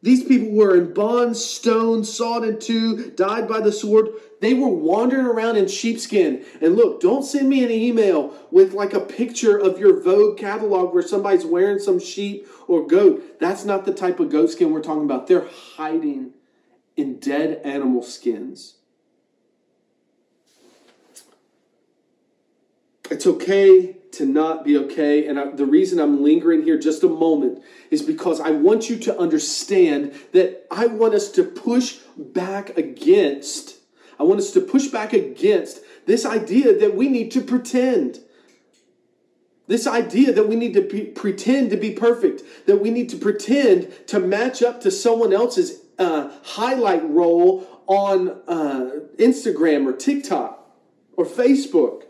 These 0.05 0.25
people 0.25 0.51
were 0.51 0.77
in 0.77 0.93
bonds, 0.93 1.43
stoned, 1.43 2.05
sawed 2.05 2.43
in 2.43 2.59
two, 2.59 3.09
died 3.09 3.47
by 3.47 3.59
the 3.59 3.71
sword. 3.71 4.09
They 4.39 4.53
were 4.53 4.69
wandering 4.69 5.25
around 5.25 5.57
in 5.57 5.67
sheepskin. 5.67 6.45
And 6.61 6.75
look, 6.75 7.01
don't 7.01 7.23
send 7.23 7.49
me 7.49 7.63
an 7.63 7.71
email 7.71 8.31
with 8.51 8.73
like 8.73 8.93
a 8.93 8.99
picture 8.99 9.57
of 9.57 9.79
your 9.79 9.99
Vogue 9.99 10.37
catalog 10.37 10.93
where 10.93 11.01
somebody's 11.01 11.43
wearing 11.43 11.79
some 11.79 11.99
sheep 11.99 12.47
or 12.67 12.85
goat. 12.85 13.39
That's 13.39 13.65
not 13.65 13.85
the 13.85 13.95
type 13.95 14.19
of 14.19 14.29
goat 14.29 14.51
skin 14.51 14.71
we're 14.71 14.83
talking 14.83 15.05
about. 15.05 15.25
They're 15.25 15.49
hiding 15.75 16.33
in 16.95 17.17
dead 17.17 17.59
animal 17.63 18.03
skins. 18.03 18.75
It's 23.11 23.27
okay 23.27 23.97
to 24.13 24.25
not 24.25 24.63
be 24.63 24.77
okay. 24.77 25.27
And 25.27 25.39
I, 25.39 25.51
the 25.51 25.65
reason 25.65 25.99
I'm 25.99 26.23
lingering 26.23 26.63
here 26.63 26.79
just 26.79 27.03
a 27.03 27.09
moment 27.09 27.63
is 27.91 28.01
because 28.01 28.39
I 28.39 28.51
want 28.51 28.89
you 28.89 28.97
to 28.99 29.17
understand 29.17 30.13
that 30.31 30.65
I 30.71 30.87
want 30.87 31.13
us 31.13 31.29
to 31.31 31.43
push 31.43 31.99
back 32.17 32.77
against, 32.77 33.77
I 34.19 34.23
want 34.23 34.39
us 34.39 34.51
to 34.51 34.61
push 34.61 34.87
back 34.87 35.13
against 35.13 35.81
this 36.05 36.25
idea 36.25 36.77
that 36.77 36.95
we 36.95 37.07
need 37.07 37.31
to 37.31 37.41
pretend. 37.41 38.19
This 39.67 39.87
idea 39.87 40.31
that 40.31 40.47
we 40.47 40.55
need 40.55 40.73
to 40.75 40.81
be, 40.81 41.05
pretend 41.05 41.71
to 41.71 41.77
be 41.77 41.91
perfect, 41.91 42.43
that 42.67 42.81
we 42.81 42.91
need 42.91 43.09
to 43.09 43.17
pretend 43.17 43.91
to 44.07 44.19
match 44.19 44.61
up 44.61 44.81
to 44.81 44.91
someone 44.91 45.33
else's 45.33 45.81
uh, 45.97 46.31
highlight 46.43 47.07
role 47.09 47.67
on 47.87 48.29
uh, 48.47 48.91
Instagram 49.17 49.87
or 49.87 49.93
TikTok 49.93 50.71
or 51.17 51.25
Facebook. 51.25 52.03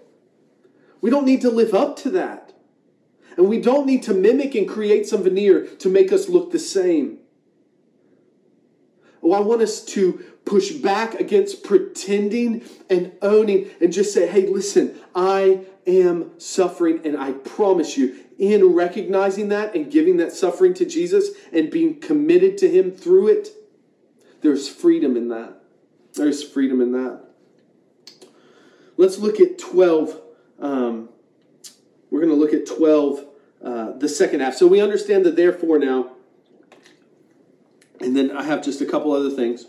We 1.02 1.10
don't 1.10 1.26
need 1.26 1.42
to 1.42 1.50
live 1.50 1.74
up 1.74 1.98
to 1.98 2.10
that. 2.12 2.54
And 3.38 3.50
we 3.50 3.60
don't 3.60 3.86
need 3.86 4.04
to 4.04 4.14
mimic 4.14 4.56
and 4.56 4.68
create 4.68 5.08
some 5.08 5.24
veneer 5.24 5.66
to 5.66 5.90
make 5.90 6.12
us 6.12 6.30
look 6.30 6.52
the 6.52 6.60
same. 6.60 7.20
Oh, 9.22 9.34
I 9.34 9.40
want 9.40 9.62
us 9.62 9.84
to 9.86 10.24
push 10.46 10.72
back 10.72 11.16
against 11.16 11.64
pretending 11.64 12.64
and 12.90 13.12
owning 13.22 13.70
and 13.82 13.92
just 13.92 14.14
say, 14.14 14.28
hey, 14.28 14.46
listen, 14.46 14.96
I 15.16 15.62
am 15.88 16.40
suffering, 16.40 17.02
and 17.04 17.18
I 17.18 17.32
promise 17.32 17.98
you, 17.98 18.16
in 18.38 18.74
recognizing 18.74 19.50
that 19.50 19.76
and 19.76 19.92
giving 19.92 20.18
that 20.18 20.32
suffering 20.32 20.74
to 20.76 20.86
Jesus 20.86 21.30
and 21.52 21.72
being 21.72 22.00
committed 22.00 22.58
to 22.60 22.70
Him 22.70 22.92
through 22.92 23.30
it, 23.30 23.50
there's 24.42 24.68
freedom 24.68 25.18
in 25.18 25.30
that. 25.30 25.62
There's 26.14 26.44
freedom 26.44 26.82
in 26.82 26.92
that. 26.92 27.22
Let's 28.98 29.18
look 29.18 29.40
at 29.40 29.58
12 29.58 30.22
um, 30.60 31.10
we're 32.10 32.22
going 32.22 32.32
to 32.32 32.40
look 32.40 32.54
at 32.54 32.66
12, 32.66 33.26
uh, 33.64 33.92
the 33.98 34.10
second 34.10 34.42
half. 34.42 34.56
So 34.56 34.68
we 34.68 34.82
understand 34.82 35.26
the 35.26 35.32
therefore 35.32 35.80
now. 35.80 36.12
And 38.00 38.16
then 38.16 38.32
I 38.32 38.44
have 38.44 38.64
just 38.64 38.82
a 38.82 38.86
couple 38.86 39.12
other 39.12 39.30
things. 39.30 39.66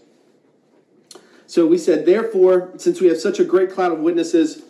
So 1.47 1.67
we 1.67 1.79
said, 1.79 2.07
therefore, 2.07 2.73
since 2.77 3.01
we 3.01 3.07
have 3.09 3.19
such 3.19 3.39
a 3.39 3.45
great 3.45 3.71
cloud 3.71 3.93
of 3.93 4.01
witnesses 4.01 4.63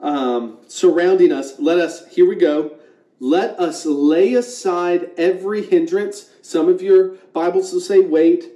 um, 0.00 0.58
surrounding 0.66 1.30
us, 1.30 1.58
let 1.58 1.78
us, 1.78 2.06
here 2.08 2.26
we 2.26 2.36
go, 2.36 2.78
let 3.20 3.58
us 3.60 3.86
lay 3.86 4.34
aside 4.34 5.10
every 5.16 5.64
hindrance. 5.64 6.30
Some 6.42 6.68
of 6.68 6.82
your 6.82 7.14
Bibles 7.32 7.72
will 7.72 7.80
say 7.80 8.00
wait, 8.00 8.50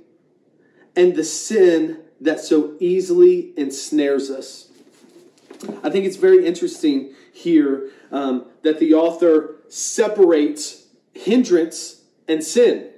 and 0.96 1.14
the 1.14 1.24
sin 1.24 2.00
that 2.20 2.40
so 2.40 2.76
easily 2.80 3.52
ensnares 3.56 4.30
us. 4.30 4.67
I 5.82 5.90
think 5.90 6.04
it's 6.04 6.16
very 6.16 6.46
interesting 6.46 7.14
here 7.32 7.90
um, 8.10 8.46
that 8.62 8.78
the 8.78 8.94
author 8.94 9.56
separates 9.68 10.86
hindrance 11.12 12.02
and 12.26 12.42
sin, 12.42 12.90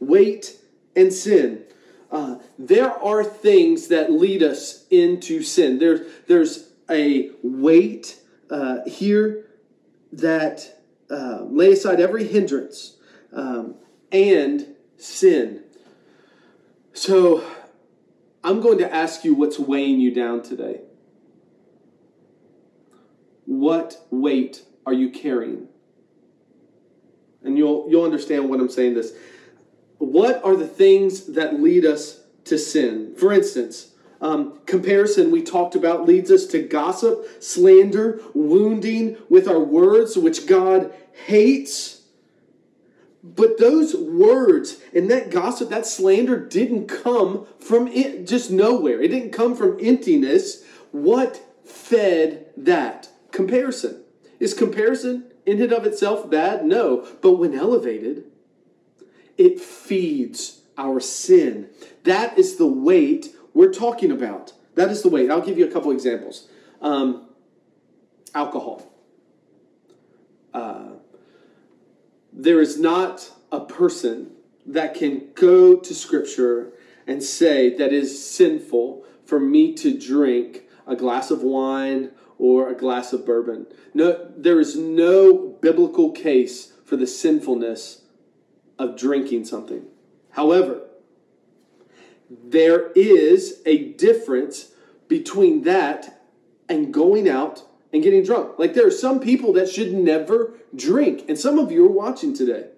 weight 0.00 0.56
and 0.94 1.12
sin. 1.12 1.64
Uh, 2.10 2.36
there 2.58 2.90
are 2.90 3.24
things 3.24 3.88
that 3.88 4.12
lead 4.12 4.42
us 4.42 4.86
into 4.90 5.42
sin. 5.42 5.78
There's 5.78 6.00
there's 6.28 6.70
a 6.88 7.30
weight 7.42 8.20
uh, 8.50 8.78
here 8.86 9.46
that 10.12 10.80
uh, 11.10 11.42
lay 11.42 11.72
aside 11.72 12.00
every 12.00 12.24
hindrance 12.24 12.96
um, 13.32 13.74
and 14.12 14.74
sin. 14.96 15.64
So 16.92 17.44
I'm 18.44 18.60
going 18.60 18.78
to 18.78 18.94
ask 18.94 19.24
you 19.24 19.34
what's 19.34 19.58
weighing 19.58 20.00
you 20.00 20.14
down 20.14 20.42
today. 20.42 20.82
What 23.60 24.04
weight 24.10 24.62
are 24.84 24.92
you 24.92 25.10
carrying? 25.10 25.68
And 27.42 27.56
you'll 27.56 27.86
you'll 27.88 28.04
understand 28.04 28.50
what 28.50 28.58
I'm 28.58 28.68
saying 28.68 28.94
this. 28.94 29.14
What 29.98 30.44
are 30.44 30.56
the 30.56 30.66
things 30.66 31.26
that 31.34 31.60
lead 31.60 31.84
us 31.84 32.20
to 32.46 32.58
sin? 32.58 33.14
For 33.16 33.32
instance, 33.32 33.92
um, 34.20 34.58
comparison 34.66 35.30
we 35.30 35.42
talked 35.42 35.76
about 35.76 36.04
leads 36.04 36.32
us 36.32 36.46
to 36.46 36.62
gossip, 36.62 37.26
slander, 37.40 38.20
wounding 38.34 39.18
with 39.28 39.46
our 39.46 39.60
words, 39.60 40.18
which 40.18 40.46
God 40.46 40.92
hates. 41.26 42.02
But 43.22 43.58
those 43.58 43.94
words 43.94 44.80
and 44.92 45.10
that 45.10 45.30
gossip, 45.30 45.70
that 45.70 45.86
slander 45.86 46.38
didn't 46.38 46.88
come 46.88 47.46
from 47.60 47.86
it, 47.88 48.26
just 48.26 48.50
nowhere. 48.50 49.00
It 49.00 49.08
didn't 49.08 49.30
come 49.30 49.54
from 49.54 49.78
emptiness. 49.80 50.64
What 50.90 51.40
fed 51.64 52.46
that? 52.56 53.08
Comparison. 53.34 54.02
Is 54.40 54.54
comparison 54.54 55.30
in 55.44 55.60
and 55.60 55.72
of 55.72 55.84
itself 55.84 56.30
bad? 56.30 56.64
No. 56.64 57.06
But 57.20 57.32
when 57.32 57.54
elevated, 57.54 58.24
it 59.36 59.60
feeds 59.60 60.62
our 60.78 61.00
sin. 61.00 61.68
That 62.04 62.38
is 62.38 62.56
the 62.56 62.66
weight 62.66 63.34
we're 63.52 63.72
talking 63.72 64.10
about. 64.10 64.52
That 64.76 64.88
is 64.90 65.02
the 65.02 65.08
weight. 65.08 65.30
I'll 65.30 65.40
give 65.40 65.58
you 65.58 65.66
a 65.66 65.70
couple 65.70 65.90
examples. 65.90 66.48
Um, 66.80 67.28
alcohol. 68.34 68.90
Uh, 70.52 70.92
there 72.32 72.60
is 72.60 72.78
not 72.78 73.30
a 73.52 73.60
person 73.60 74.30
that 74.66 74.94
can 74.94 75.30
go 75.34 75.76
to 75.76 75.94
Scripture 75.94 76.72
and 77.06 77.22
say 77.22 77.76
that 77.76 77.92
is 77.92 78.24
sinful 78.24 79.04
for 79.24 79.38
me 79.38 79.74
to 79.74 79.96
drink 79.98 80.62
a 80.86 80.96
glass 80.96 81.30
of 81.30 81.42
wine 81.42 82.10
or 82.38 82.68
a 82.68 82.74
glass 82.74 83.12
of 83.12 83.24
bourbon. 83.24 83.66
No, 83.92 84.30
there 84.36 84.60
is 84.60 84.76
no 84.76 85.56
biblical 85.60 86.10
case 86.12 86.72
for 86.84 86.96
the 86.96 87.06
sinfulness 87.06 88.02
of 88.78 88.96
drinking 88.96 89.44
something. 89.44 89.86
However, 90.30 90.82
there 92.28 92.90
is 92.92 93.62
a 93.64 93.92
difference 93.92 94.72
between 95.08 95.62
that 95.62 96.22
and 96.68 96.92
going 96.92 97.28
out 97.28 97.62
and 97.92 98.02
getting 98.02 98.24
drunk. 98.24 98.58
Like 98.58 98.74
there 98.74 98.86
are 98.86 98.90
some 98.90 99.20
people 99.20 99.52
that 99.52 99.68
should 99.68 99.92
never 99.92 100.54
drink. 100.74 101.24
And 101.28 101.38
some 101.38 101.58
of 101.58 101.70
you 101.70 101.86
are 101.86 101.92
watching 101.92 102.34
today 102.34 102.68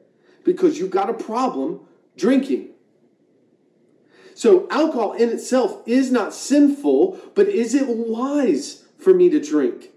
because 0.44 0.78
you've 0.78 0.90
got 0.90 1.08
a 1.08 1.14
problem 1.14 1.80
drinking. 2.16 2.70
So 4.34 4.68
alcohol 4.70 5.14
in 5.14 5.30
itself 5.30 5.82
is 5.86 6.12
not 6.12 6.34
sinful, 6.34 7.18
but 7.34 7.48
is 7.48 7.74
it 7.74 7.88
wise 7.88 8.84
for 8.98 9.14
me 9.14 9.28
to 9.30 9.40
drink? 9.40 9.90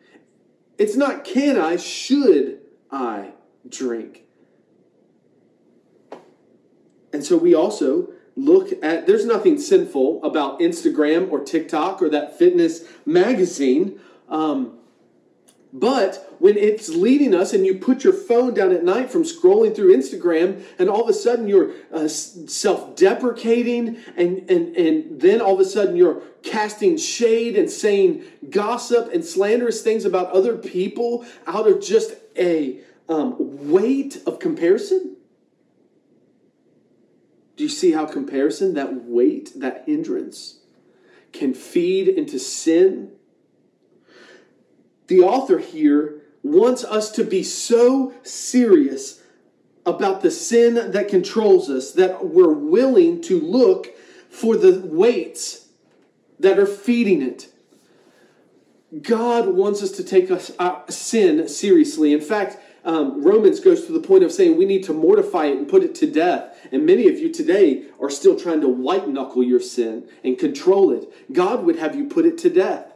It's 0.78 0.96
not 0.96 1.24
can 1.24 1.58
I, 1.58 1.76
should 1.76 2.60
I 2.92 3.34
drink? 3.68 4.24
And 7.12 7.24
so 7.24 7.38
we 7.38 7.54
also 7.54 8.10
look 8.36 8.72
at 8.84 9.06
there's 9.06 9.26
nothing 9.26 9.60
sinful 9.60 10.24
about 10.24 10.60
Instagram 10.60 11.32
or 11.32 11.44
TikTok 11.44 12.02
or 12.02 12.10
that 12.10 12.38
fitness 12.38 12.86
magazine. 13.06 14.00
Um, 14.30 14.79
but 15.72 16.36
when 16.40 16.58
it's 16.58 16.90
leading 16.90 17.36
us 17.36 17.54
and 17.54 17.66
you 17.66 17.76
put 17.76 18.04
your 18.04 18.14
phone 18.14 18.54
down 18.56 18.72
at 18.72 18.84
night 18.84 19.12
from 19.12 19.24
scrolling 19.24 19.76
through 19.76 19.96
Instagram 19.96 20.64
and 20.80 20.90
all 20.90 21.04
of 21.04 21.10
a 21.10 21.14
sudden 21.14 21.48
you're 21.48 21.72
uh, 21.94 22.08
self 22.08 22.96
deprecating 22.96 23.98
and, 24.18 24.50
and, 24.50 24.76
and 24.76 25.22
then 25.22 25.42
all 25.42 25.54
of 25.54 25.60
a 25.60 25.66
sudden 25.66 25.96
you're 25.96 26.24
casting 26.42 26.98
shade 26.98 27.56
and 27.56 27.70
saying 27.70 28.24
gossip 28.50 29.14
and 29.14 29.24
slanderous 29.24 29.84
things 29.84 30.06
about 30.06 30.32
other 30.32 30.58
people 30.58 31.26
out 31.46 31.68
of 31.68 31.82
just 31.82 32.16
a 32.36 32.80
um, 33.08 33.36
weight 33.70 34.22
of 34.26 34.40
comparison? 34.40 35.18
Do 37.58 37.64
you 37.64 37.70
see 37.70 37.92
how 37.92 38.06
comparison, 38.06 38.74
that 38.76 39.04
weight, 39.04 39.52
that 39.58 39.84
hindrance, 39.86 40.60
can 41.34 41.54
feed 41.54 42.08
into 42.08 42.40
sin? 42.40 43.12
The 45.10 45.22
author 45.22 45.58
here 45.58 46.22
wants 46.44 46.84
us 46.84 47.12
to 47.14 47.24
be 47.24 47.42
so 47.42 48.14
serious 48.22 49.22
about 49.84 50.22
the 50.22 50.30
sin 50.30 50.92
that 50.92 51.08
controls 51.08 51.68
us 51.68 51.94
that 51.94 52.28
we're 52.28 52.54
willing 52.54 53.20
to 53.24 53.40
look 53.42 53.88
for 54.30 54.56
the 54.56 54.80
weights 54.82 55.68
that 56.40 56.60
are 56.60 56.68
feeding 56.68 57.24
it. 57.24 57.52
God 59.02 59.50
wants 59.50 59.82
us 59.82 59.92
to 59.94 60.04
take 60.04 60.30
us, 60.30 60.52
uh, 60.60 60.86
sin 60.90 61.48
seriously. 61.48 62.14
In 62.14 62.22
fact, 62.22 62.60
um, 62.86 63.24
Romans 63.24 63.60
goes 63.60 63.88
to 63.88 63.92
the 63.92 64.00
point 64.00 64.24
of 64.24 64.32
saying 64.32 64.58
we 64.58 64.66
need 64.66 64.84
to 64.84 64.94
mortify 64.94 65.46
it 65.46 65.58
and 65.58 65.68
put 65.68 65.84
it 65.84 65.96
to 65.96 66.08
death. 66.08 66.56
And 66.72 66.86
many 66.86 67.08
of 67.08 67.18
you 67.18 67.34
today 67.34 67.86
are 68.00 68.12
still 68.12 68.40
trying 68.40 68.62
to 68.62 68.70
white 68.70 69.10
knuckle 69.10 69.42
your 69.42 69.60
sin 69.60 70.08
and 70.24 70.38
control 70.38 70.92
it. 70.92 71.12
God 71.34 71.64
would 71.66 71.78
have 71.78 71.96
you 71.96 72.06
put 72.06 72.28
it 72.28 72.38
to 72.40 72.50
death. 72.52 72.94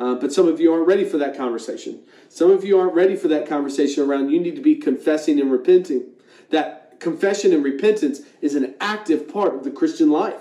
Uh, 0.00 0.14
but 0.14 0.32
some 0.32 0.48
of 0.48 0.58
you 0.58 0.72
aren't 0.72 0.86
ready 0.86 1.04
for 1.04 1.18
that 1.18 1.36
conversation. 1.36 2.00
Some 2.30 2.50
of 2.50 2.64
you 2.64 2.80
aren't 2.80 2.94
ready 2.94 3.16
for 3.16 3.28
that 3.28 3.46
conversation 3.46 4.02
around 4.02 4.30
you 4.30 4.40
need 4.40 4.56
to 4.56 4.62
be 4.62 4.76
confessing 4.76 5.38
and 5.38 5.52
repenting. 5.52 6.06
That 6.48 6.98
confession 7.00 7.52
and 7.52 7.62
repentance 7.62 8.22
is 8.40 8.54
an 8.54 8.74
active 8.80 9.28
part 9.30 9.54
of 9.54 9.62
the 9.62 9.70
Christian 9.70 10.10
life. 10.10 10.40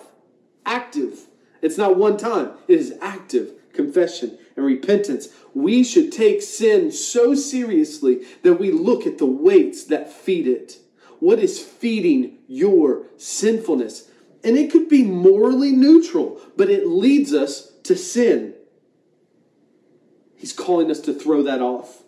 Active. 0.66 1.28
It's 1.62 1.78
not 1.78 1.98
one 1.98 2.16
time, 2.16 2.54
it 2.70 2.80
is 2.80 2.98
active 3.02 3.52
confession 3.74 4.38
and 4.56 4.66
repentance. 4.66 5.28
We 5.54 5.84
should 5.84 6.14
take 6.14 6.42
sin 6.42 6.90
so 6.94 7.36
seriously 7.36 8.26
that 8.44 8.56
we 8.56 8.72
look 8.72 9.06
at 9.06 9.18
the 9.18 9.26
weights 9.26 9.84
that 9.86 10.12
feed 10.12 10.48
it. 10.48 10.78
What 11.20 11.40
is 11.40 11.60
feeding 11.62 12.38
your 12.48 13.08
sinfulness? 13.18 14.10
And 14.42 14.58
it 14.58 14.72
could 14.72 14.88
be 14.88 15.04
morally 15.04 15.74
neutral, 15.74 16.40
but 16.56 16.70
it 16.70 16.88
leads 16.88 17.34
us 17.34 17.74
to 17.84 17.98
sin. 17.98 18.54
He's 20.40 20.54
calling 20.54 20.90
us 20.90 21.02
to 21.02 21.14
throw 21.14 21.44
that 21.44 21.62
off. 21.62 22.04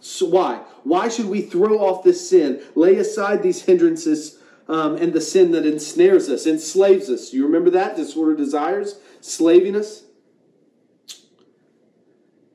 So 0.00 0.26
why? 0.26 0.60
Why 0.84 1.08
should 1.08 1.26
we 1.26 1.40
throw 1.40 1.78
off 1.78 2.04
this 2.04 2.28
sin, 2.28 2.62
lay 2.74 2.96
aside 2.96 3.42
these 3.42 3.62
hindrances 3.62 4.38
um, 4.68 4.96
and 4.96 5.14
the 5.14 5.20
sin 5.22 5.50
that 5.52 5.64
ensnares 5.64 6.28
us, 6.28 6.46
enslaves 6.46 7.08
us? 7.08 7.32
You 7.32 7.46
remember 7.46 7.70
that? 7.70 7.96
Disorder 7.96 8.36
desires, 8.36 9.00
slaving 9.22 9.74
us? 9.74 10.04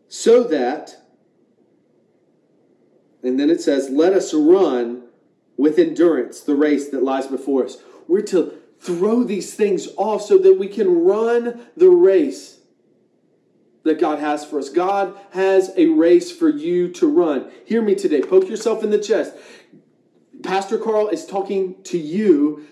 So 0.08 0.43
that, 0.43 0.95
and 3.24 3.39
then 3.39 3.50
it 3.50 3.62
says, 3.62 3.89
let 3.89 4.13
us 4.13 4.32
run 4.32 5.06
with 5.58 5.80
endurance 5.80 6.41
the 6.41 6.56
race 6.56 6.89
that 6.89 7.02
lies 7.02 7.26
before 7.26 7.65
us. 7.65 7.78
We're 8.08 8.21
to 8.24 8.54
throw 8.80 9.24
these 9.24 9.56
things 9.56 9.88
off 9.97 10.21
so 10.21 10.38
that 10.38 10.60
we 10.60 10.67
can 10.67 11.04
run 11.04 11.65
the 11.76 11.89
race 11.89 12.60
that 13.83 13.99
God 13.99 14.19
has 14.19 14.45
for 14.45 14.59
us. 14.59 14.69
God 14.69 15.15
has 15.31 15.71
a 15.75 15.87
race 15.87 16.31
for 16.31 16.49
you 16.49 16.89
to 16.93 17.07
run. 17.07 17.51
Hear 17.65 17.81
me 17.81 17.95
today. 17.95 18.21
Poke 18.21 18.47
yourself 18.47 18.83
in 18.83 18.91
the 18.91 18.99
chest. 18.99 19.33
Pastor 20.43 20.77
Carl 20.77 21.09
is 21.09 21.25
talking 21.25 21.81
to 21.83 21.97
you. 21.97 22.67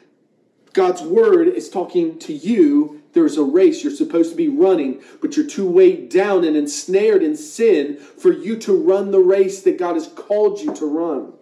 God's 0.73 1.01
word 1.01 1.47
is 1.47 1.69
talking 1.69 2.19
to 2.19 2.33
you. 2.33 3.01
There's 3.13 3.37
a 3.37 3.43
race 3.43 3.83
you're 3.83 3.91
supposed 3.91 4.31
to 4.31 4.37
be 4.37 4.49
running, 4.49 5.01
but 5.19 5.35
you're 5.35 5.47
too 5.47 5.67
weighed 5.67 6.09
down 6.09 6.43
and 6.43 6.55
ensnared 6.55 7.23
in 7.23 7.35
sin 7.35 7.97
for 7.97 8.31
you 8.31 8.55
to 8.57 8.73
run 8.73 9.09
the 9.09 9.19
race 9.19 9.63
that 9.63 9.79
God 9.79 9.95
has 9.95 10.07
called 10.07 10.59
you 10.59 10.73
to 10.75 10.85
run. 10.85 11.33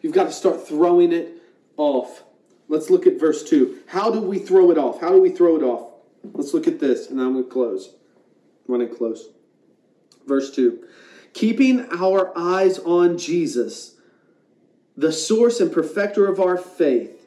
You've 0.00 0.14
got 0.14 0.24
to 0.24 0.32
start 0.32 0.66
throwing 0.66 1.12
it 1.12 1.42
off. 1.76 2.24
Let's 2.68 2.88
look 2.88 3.06
at 3.06 3.20
verse 3.20 3.48
2. 3.48 3.80
How 3.88 4.10
do 4.10 4.20
we 4.20 4.38
throw 4.38 4.70
it 4.70 4.78
off? 4.78 5.00
How 5.00 5.10
do 5.10 5.20
we 5.20 5.28
throw 5.28 5.56
it 5.56 5.62
off? 5.62 5.90
Let's 6.32 6.54
look 6.54 6.66
at 6.66 6.80
this, 6.80 7.10
and 7.10 7.20
I'm 7.20 7.34
going 7.34 7.44
to 7.44 7.50
close 7.50 7.94
running 8.66 8.94
close. 8.94 9.28
Verse 10.26 10.54
2 10.54 10.84
Keeping 11.32 11.86
our 11.92 12.36
eyes 12.36 12.78
on 12.80 13.18
Jesus, 13.18 13.96
the 14.96 15.12
source 15.12 15.60
and 15.60 15.72
perfecter 15.72 16.26
of 16.26 16.40
our 16.40 16.56
faith. 16.56 17.26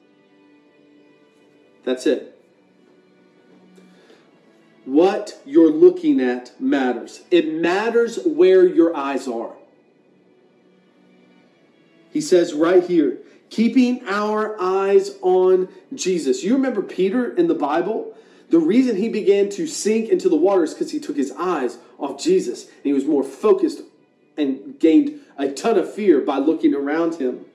That's 1.84 2.06
it. 2.06 2.32
What 4.86 5.42
you're 5.46 5.72
looking 5.72 6.20
at 6.20 6.60
matters. 6.62 7.24
It 7.32 7.54
matters 7.54 8.20
where 8.24 8.66
your 8.66 8.96
eyes 8.96 9.28
are. 9.28 9.54
He 12.12 12.22
says 12.22 12.54
right 12.54 12.84
here, 12.84 13.18
keeping 13.50 14.08
our 14.08 14.56
eyes 14.62 15.18
on 15.22 15.68
Jesus. 15.94 16.44
You 16.44 16.54
remember 16.54 16.82
Peter 16.82 17.36
in 17.36 17.48
the 17.48 17.56
Bible? 17.56 18.16
The 18.50 18.60
reason 18.60 18.96
he 18.96 19.10
began 19.10 19.50
to 19.52 19.68
sink 19.68 20.10
into 20.10 20.30
the 20.30 20.36
water 20.36 20.64
is 20.64 20.74
because 20.74 20.92
he 20.92 21.00
took 21.00 21.16
his 21.16 21.32
eyes 21.32 21.78
off 21.98 22.22
Jesus 22.22 22.66
and 22.66 22.84
he 22.84 22.94
was 22.94 23.06
more 23.06 23.24
focused 23.24 23.82
and 24.38 24.80
gained 24.80 25.22
a 25.38 25.52
ton 25.52 25.78
of 25.78 25.92
fear 25.94 26.22
by 26.22 26.38
looking 26.38 26.74
around 26.74 27.16
him. 27.16 27.46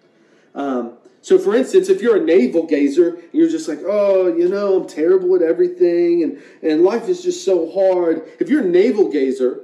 Um, 0.55 0.95
so, 1.23 1.39
for 1.39 1.55
instance, 1.55 1.89
if 1.89 2.01
you're 2.01 2.17
a 2.17 2.25
navel 2.25 2.67
gazer, 2.67 3.19
you're 3.33 3.49
just 3.49 3.69
like, 3.69 3.81
oh, 3.87 4.35
you 4.35 4.49
know, 4.49 4.81
I'm 4.81 4.89
terrible 4.89 5.37
at 5.37 5.43
everything 5.43 6.23
and, 6.23 6.43
and 6.63 6.83
life 6.83 7.09
is 7.09 7.23
just 7.23 7.45
so 7.45 7.71
hard. 7.71 8.23
If 8.41 8.49
you're 8.49 8.63
a 8.63 8.69
navel 8.69 9.11
gazer, 9.11 9.61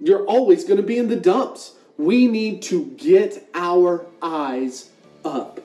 you're 0.00 0.24
always 0.26 0.64
going 0.64 0.76
to 0.76 0.86
be 0.86 0.96
in 0.96 1.08
the 1.08 1.16
dumps. 1.16 1.74
We 1.96 2.28
need 2.28 2.62
to 2.62 2.84
get 2.96 3.48
our 3.54 4.06
eyes 4.22 4.90
up. 5.24 5.60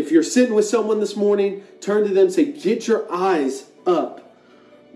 If 0.00 0.10
you're 0.10 0.22
sitting 0.22 0.54
with 0.54 0.64
someone 0.64 0.98
this 0.98 1.14
morning, 1.14 1.62
turn 1.82 2.08
to 2.08 2.14
them 2.14 2.30
say, 2.30 2.46
Get 2.46 2.88
your 2.88 3.06
eyes 3.12 3.70
up. 3.86 4.34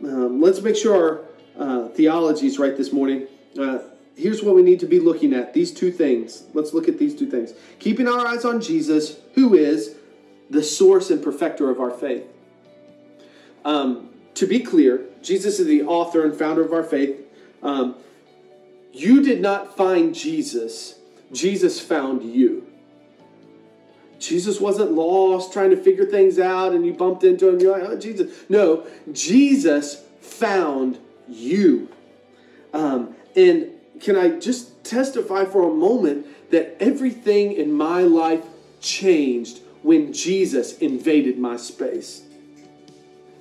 Um, 0.03 0.41
let's 0.41 0.63
make 0.63 0.77
sure 0.77 1.27
our 1.59 1.63
uh, 1.63 1.89
theology 1.91 2.47
is 2.47 2.59
right 2.59 2.75
this 2.75 2.91
morning. 2.91 3.27
Uh, 3.59 3.81
here's 4.17 4.43
what 4.43 4.55
we 4.55 4.63
need 4.63 4.81
to 4.81 4.87
be 4.87 4.99
looking 4.99 5.35
at 5.35 5.53
these 5.53 5.73
two 5.75 5.93
things. 5.93 6.45
Let's 6.55 6.73
look 6.73 6.89
at 6.89 6.99
these 6.99 7.15
two 7.15 7.31
things. 7.31 7.53
Keeping 7.81 8.09
our 8.09 8.27
eyes 8.27 8.47
on 8.47 8.63
Jesus, 8.63 9.19
who 9.35 9.53
is 9.55 9.95
the 10.49 10.63
source 10.63 11.11
and 11.11 11.23
perfecter 11.23 11.69
of 11.69 11.81
our 11.81 11.91
faith. 11.91 12.25
Um, 13.63 14.09
to 14.37 14.47
be 14.47 14.61
clear, 14.61 15.05
Jesus 15.23 15.61
is 15.61 15.67
the 15.67 15.83
author 15.83 16.25
and 16.25 16.35
founder 16.35 16.65
of 16.65 16.73
our 16.73 16.83
faith. 16.83 17.21
Um, 17.63 17.97
you 18.91 19.23
did 19.23 19.43
not 19.43 19.77
find 19.77 20.15
Jesus, 20.15 20.99
Jesus 21.31 21.79
found 21.79 22.23
you. 22.23 22.69
Jesus 24.19 24.61
wasn't 24.61 24.93
lost 24.93 25.53
trying 25.53 25.71
to 25.71 25.77
figure 25.77 26.07
things 26.07 26.39
out 26.39 26.73
and 26.73 26.87
you 26.87 26.93
bumped 26.93 27.25
into 27.25 27.49
him. 27.49 27.61
You're 27.61 27.79
like, 27.79 27.89
oh, 27.89 27.99
Jesus. 27.99 28.45
No, 28.49 28.87
Jesus 29.13 30.03
found 30.21 30.99
you. 31.29 31.89
Um, 32.73 33.15
and 33.37 33.71
can 34.01 34.17
I 34.17 34.39
just 34.41 34.85
testify 34.85 35.45
for 35.45 35.69
a 35.69 35.75
moment 35.75 36.27
that 36.51 36.77
everything 36.81 37.53
in 37.53 37.73
my 37.73 38.03
life 38.03 38.45
changed 38.81 39.61
when 39.83 40.13
Jesus 40.13 40.79
invaded 40.79 41.39
my 41.39 41.57
space? 41.57 42.23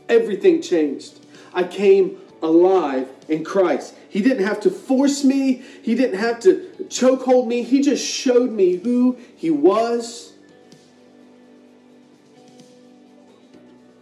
Everything 0.09 0.61
changed. 0.61 1.19
I 1.53 1.63
came 1.63 2.17
alive 2.41 3.07
in 3.29 3.43
Christ. 3.43 3.95
He 4.09 4.21
didn't 4.21 4.45
have 4.45 4.59
to 4.61 4.69
force 4.69 5.23
me, 5.23 5.63
He 5.81 5.95
didn't 5.95 6.19
have 6.19 6.39
to 6.41 6.69
chokehold 6.87 7.47
me. 7.47 7.63
He 7.63 7.81
just 7.81 8.05
showed 8.05 8.51
me 8.51 8.75
who 8.75 9.17
He 9.35 9.49
was 9.49 10.32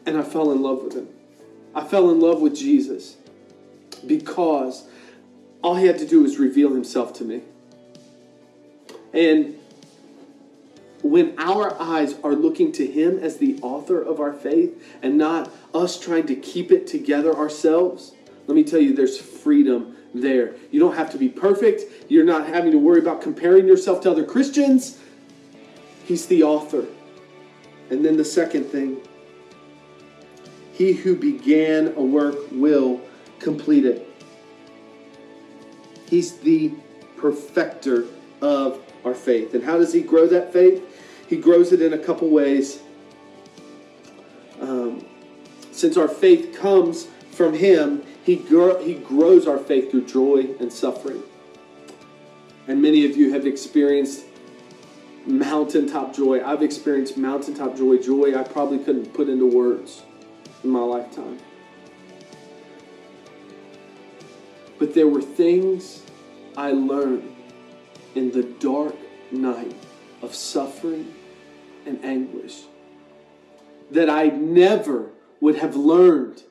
And 0.05 0.17
I 0.17 0.23
fell 0.23 0.51
in 0.51 0.61
love 0.61 0.83
with 0.83 0.93
him. 0.93 1.07
I 1.73 1.83
fell 1.83 2.09
in 2.09 2.19
love 2.19 2.41
with 2.41 2.55
Jesus 2.55 3.15
because 4.05 4.87
all 5.61 5.75
he 5.75 5.85
had 5.85 5.99
to 5.99 6.07
do 6.07 6.23
was 6.23 6.37
reveal 6.37 6.73
himself 6.73 7.13
to 7.13 7.23
me. 7.23 7.41
And 9.13 9.57
when 11.03 11.33
our 11.37 11.79
eyes 11.81 12.15
are 12.23 12.33
looking 12.33 12.71
to 12.73 12.85
him 12.85 13.17
as 13.19 13.37
the 13.37 13.59
author 13.61 14.01
of 14.01 14.19
our 14.19 14.33
faith 14.33 14.83
and 15.01 15.17
not 15.17 15.51
us 15.73 15.99
trying 15.99 16.27
to 16.27 16.35
keep 16.35 16.71
it 16.71 16.87
together 16.87 17.35
ourselves, 17.35 18.13
let 18.47 18.55
me 18.55 18.63
tell 18.63 18.79
you, 18.79 18.95
there's 18.95 19.17
freedom 19.17 19.95
there. 20.13 20.55
You 20.71 20.79
don't 20.79 20.95
have 20.95 21.11
to 21.11 21.17
be 21.17 21.29
perfect. 21.29 22.09
You're 22.09 22.25
not 22.25 22.47
having 22.47 22.71
to 22.71 22.77
worry 22.77 22.99
about 22.99 23.21
comparing 23.21 23.67
yourself 23.67 24.01
to 24.01 24.11
other 24.11 24.23
Christians. 24.23 24.99
He's 26.05 26.25
the 26.25 26.43
author. 26.43 26.85
And 27.89 28.03
then 28.05 28.17
the 28.17 28.25
second 28.25 28.65
thing 28.65 29.01
He 30.73 30.93
who 30.93 31.15
began 31.15 31.93
a 31.95 32.01
work 32.01 32.35
will 32.51 33.01
complete 33.39 33.85
it. 33.85 34.07
He's 36.07 36.37
the 36.37 36.71
perfecter 37.17 38.05
of 38.41 38.81
our 39.05 39.13
faith. 39.13 39.53
And 39.53 39.63
how 39.63 39.77
does 39.77 39.93
He 39.93 40.01
grow 40.01 40.27
that 40.27 40.53
faith? 40.53 40.83
He 41.27 41.37
grows 41.37 41.71
it 41.71 41.81
in 41.81 41.93
a 41.93 41.97
couple 41.97 42.29
ways. 42.29 42.81
Um, 44.59 45.05
since 45.71 45.97
our 45.97 46.07
faith 46.07 46.57
comes 46.59 47.07
from 47.31 47.53
Him, 47.53 48.03
he, 48.23 48.35
he 48.35 48.95
grows 48.95 49.47
our 49.47 49.57
faith 49.57 49.89
through 49.89 50.05
joy 50.05 50.49
and 50.59 50.71
suffering. 50.71 51.23
And 52.67 52.81
many 52.81 53.05
of 53.05 53.17
you 53.17 53.33
have 53.33 53.47
experienced 53.47 54.25
mountaintop 55.25 56.15
joy. 56.15 56.45
I've 56.45 56.61
experienced 56.61 57.17
mountaintop 57.17 57.75
joy, 57.75 57.97
joy 57.97 58.37
I 58.37 58.43
probably 58.43 58.79
couldn't 58.79 59.13
put 59.13 59.29
into 59.29 59.45
words 59.45 60.03
in 60.63 60.69
my 60.69 60.81
lifetime. 60.81 61.39
But 64.79 64.93
there 64.93 65.07
were 65.07 65.21
things 65.21 66.03
I 66.57 66.71
learned 66.71 67.35
in 68.15 68.31
the 68.31 68.43
dark 68.43 68.95
night 69.31 69.75
of 70.21 70.35
suffering 70.35 71.13
and 71.85 72.03
anguish 72.03 72.61
that 73.89 74.09
I 74.09 74.27
never 74.27 75.09
would 75.39 75.57
have 75.57 75.75
learned 75.75 76.43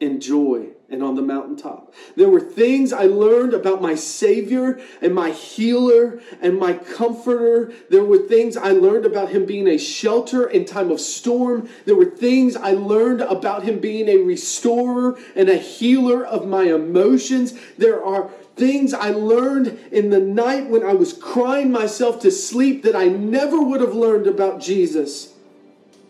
in 0.00 0.20
joy 0.20 0.68
and 0.88 1.02
on 1.02 1.16
the 1.16 1.22
mountaintop. 1.22 1.92
There 2.14 2.28
were 2.28 2.40
things 2.40 2.92
I 2.92 3.04
learned 3.04 3.54
about 3.54 3.82
my 3.82 3.96
Savior 3.96 4.80
and 5.02 5.14
my 5.14 5.30
healer 5.30 6.20
and 6.40 6.58
my 6.58 6.74
comforter. 6.74 7.72
There 7.90 8.04
were 8.04 8.18
things 8.18 8.56
I 8.56 8.70
learned 8.70 9.04
about 9.04 9.30
Him 9.30 9.46
being 9.46 9.66
a 9.66 9.78
shelter 9.78 10.48
in 10.48 10.64
time 10.64 10.92
of 10.92 11.00
storm. 11.00 11.68
There 11.86 11.96
were 11.96 12.04
things 12.04 12.54
I 12.54 12.72
learned 12.72 13.20
about 13.22 13.64
Him 13.64 13.80
being 13.80 14.08
a 14.08 14.18
restorer 14.18 15.18
and 15.34 15.48
a 15.48 15.56
healer 15.56 16.24
of 16.24 16.46
my 16.46 16.64
emotions. 16.64 17.54
There 17.76 18.04
are 18.04 18.30
things 18.54 18.94
I 18.94 19.10
learned 19.10 19.78
in 19.90 20.10
the 20.10 20.20
night 20.20 20.68
when 20.68 20.84
I 20.84 20.94
was 20.94 21.12
crying 21.12 21.72
myself 21.72 22.20
to 22.20 22.30
sleep 22.30 22.84
that 22.84 22.94
I 22.94 23.08
never 23.08 23.60
would 23.60 23.80
have 23.80 23.94
learned 23.94 24.28
about 24.28 24.60
Jesus 24.60 25.32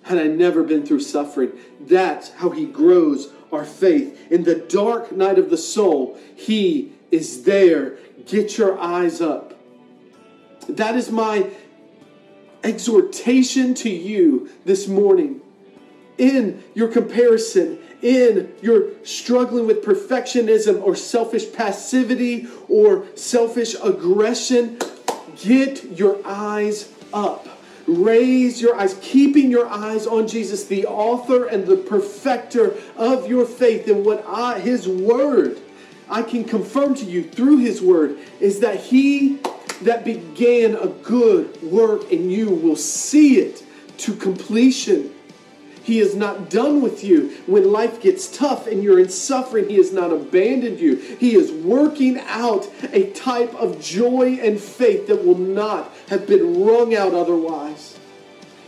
had 0.03 0.19
I 0.19 0.29
never 0.29 0.63
been 0.63 0.87
through 0.87 1.01
suffering. 1.01 1.53
That's 1.81 2.31
how 2.35 2.51
He 2.51 2.67
grows 2.67 3.33
our 3.57 3.65
faith. 3.65 4.31
In 4.31 4.45
the 4.45 4.55
dark 4.55 5.13
night 5.13 5.39
of 5.39 5.51
the 5.51 5.57
soul, 5.57 6.19
He 6.37 6.93
is 7.11 7.45
there. 7.45 7.99
Get 8.27 8.59
your 8.59 8.79
eyes 8.79 9.21
up. 9.21 9.55
That 10.69 10.97
is 10.97 11.11
my 11.11 11.49
exhortation 12.63 13.75
to 13.75 13.91
you 13.91 14.51
this 14.65 14.89
morning. 14.89 15.41
In 16.19 16.65
your 16.75 16.89
comparison, 16.89 17.79
in 18.03 18.55
your 18.63 19.05
struggling 19.05 19.67
with 19.67 19.85
perfectionism 19.85 20.83
or 20.83 20.97
selfish 20.97 21.53
passivity 21.53 22.49
or 22.69 23.07
selfish 23.15 23.75
aggression, 23.83 24.79
get 25.37 25.99
your 25.99 26.19
eyes 26.25 26.91
up 27.13 27.56
Raise 27.87 28.61
your 28.61 28.75
eyes, 28.77 28.99
keeping 29.01 29.51
your 29.51 29.67
eyes 29.69 30.07
on 30.07 30.27
Jesus, 30.27 30.65
the 30.67 30.87
author 30.87 31.47
and 31.47 31.67
the 31.67 31.77
perfecter 31.77 32.75
of 32.97 33.29
your 33.29 33.47
faith. 33.47 33.89
And 33.89 34.05
what 34.05 34.25
I, 34.27 34.59
his 34.59 34.89
word, 34.89 35.61
I 36.09 36.23
can 36.23 36.45
confirm 36.45 36.95
to 36.97 37.05
you 37.05 37.23
through 37.23 37.59
his 37.59 37.81
word 37.81 38.19
is 38.41 38.61
that 38.61 38.77
he 38.77 39.39
that 39.83 40.05
began 40.05 40.75
a 40.75 40.87
good 40.87 41.63
work 41.63 42.11
in 42.11 42.31
you 42.31 42.51
will 42.51 42.77
see 42.77 43.39
it 43.39 43.63
to 43.99 44.15
completion. 44.15 45.13
He 45.87 46.01
is 46.01 46.17
not 46.17 46.51
done 46.51 46.83
with 46.83 47.05
you. 47.05 47.29
When 47.47 47.71
life 47.71 48.03
gets 48.03 48.27
tough 48.37 48.67
and 48.67 48.83
you're 48.83 48.99
in 48.99 49.09
suffering, 49.09 49.69
He 49.69 49.77
has 49.77 49.93
not 49.93 50.11
abandoned 50.11 50.81
you. 50.81 50.97
He 50.97 51.37
is 51.37 51.53
working 51.53 52.19
out 52.19 52.69
a 52.93 53.13
type 53.13 53.55
of 53.55 53.81
joy 53.81 54.41
and 54.43 54.59
faith 54.59 55.07
that 55.07 55.25
will 55.25 55.39
not 55.39 55.95
have 56.09 56.27
been 56.27 56.65
wrung 56.65 56.97
out 56.97 57.15
otherwise. 57.15 58.01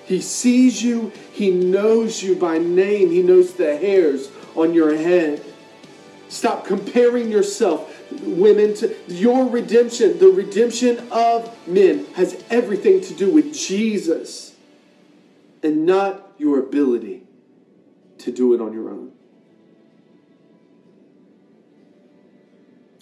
He 0.05 0.21
sees 0.21 0.81
you, 0.81 1.11
He 1.33 1.51
knows 1.51 2.23
you 2.23 2.37
by 2.37 2.59
name, 2.59 3.11
He 3.11 3.25
knows 3.25 3.55
the 3.55 3.77
hairs 3.77 4.31
on 4.55 4.73
your 4.73 4.95
head. 4.97 5.45
Stop 6.29 6.67
comparing 6.67 7.33
yourself, 7.33 8.13
women, 8.23 8.75
to 8.75 8.95
your 9.09 9.49
redemption. 9.49 10.21
The 10.21 10.29
redemption 10.29 11.09
of 11.11 11.53
men 11.67 12.07
has 12.15 12.45
everything 12.49 13.01
to 13.01 13.15
do 13.15 13.29
with 13.29 13.53
Jesus 13.53 14.55
and 15.65 15.85
not 15.85 16.28
your 16.39 16.59
ability 16.59 17.25
to 18.19 18.33
do 18.33 18.55
it 18.55 18.61
on 18.61 18.73
your 18.73 18.91
own. 18.91 19.13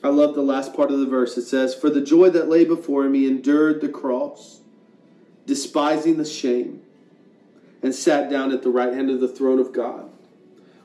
I 0.02 0.08
love 0.08 0.34
the 0.34 0.42
last 0.42 0.74
part 0.74 0.90
of 0.90 1.00
the 1.00 1.06
verse. 1.06 1.36
It 1.36 1.46
says, 1.46 1.74
For 1.74 1.90
the 1.90 2.00
joy 2.00 2.30
that 2.30 2.48
lay 2.48 2.64
before 2.64 3.08
he 3.08 3.26
endured 3.26 3.80
the 3.80 3.88
cross, 3.88 4.60
despising 5.46 6.16
the 6.16 6.24
shame, 6.24 6.82
and 7.82 7.94
sat 7.94 8.30
down 8.30 8.52
at 8.52 8.62
the 8.62 8.70
right 8.70 8.92
hand 8.92 9.10
of 9.10 9.20
the 9.20 9.28
throne 9.28 9.58
of 9.58 9.72
God, 9.72 10.08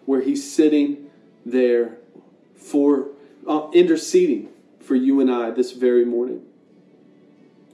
where 0.05 0.21
he's 0.21 0.51
sitting 0.51 1.09
there 1.45 1.97
for 2.55 3.09
uh, 3.47 3.69
interceding 3.73 4.49
for 4.79 4.95
you 4.95 5.19
and 5.19 5.31
I 5.31 5.51
this 5.51 5.71
very 5.71 6.05
morning. 6.05 6.43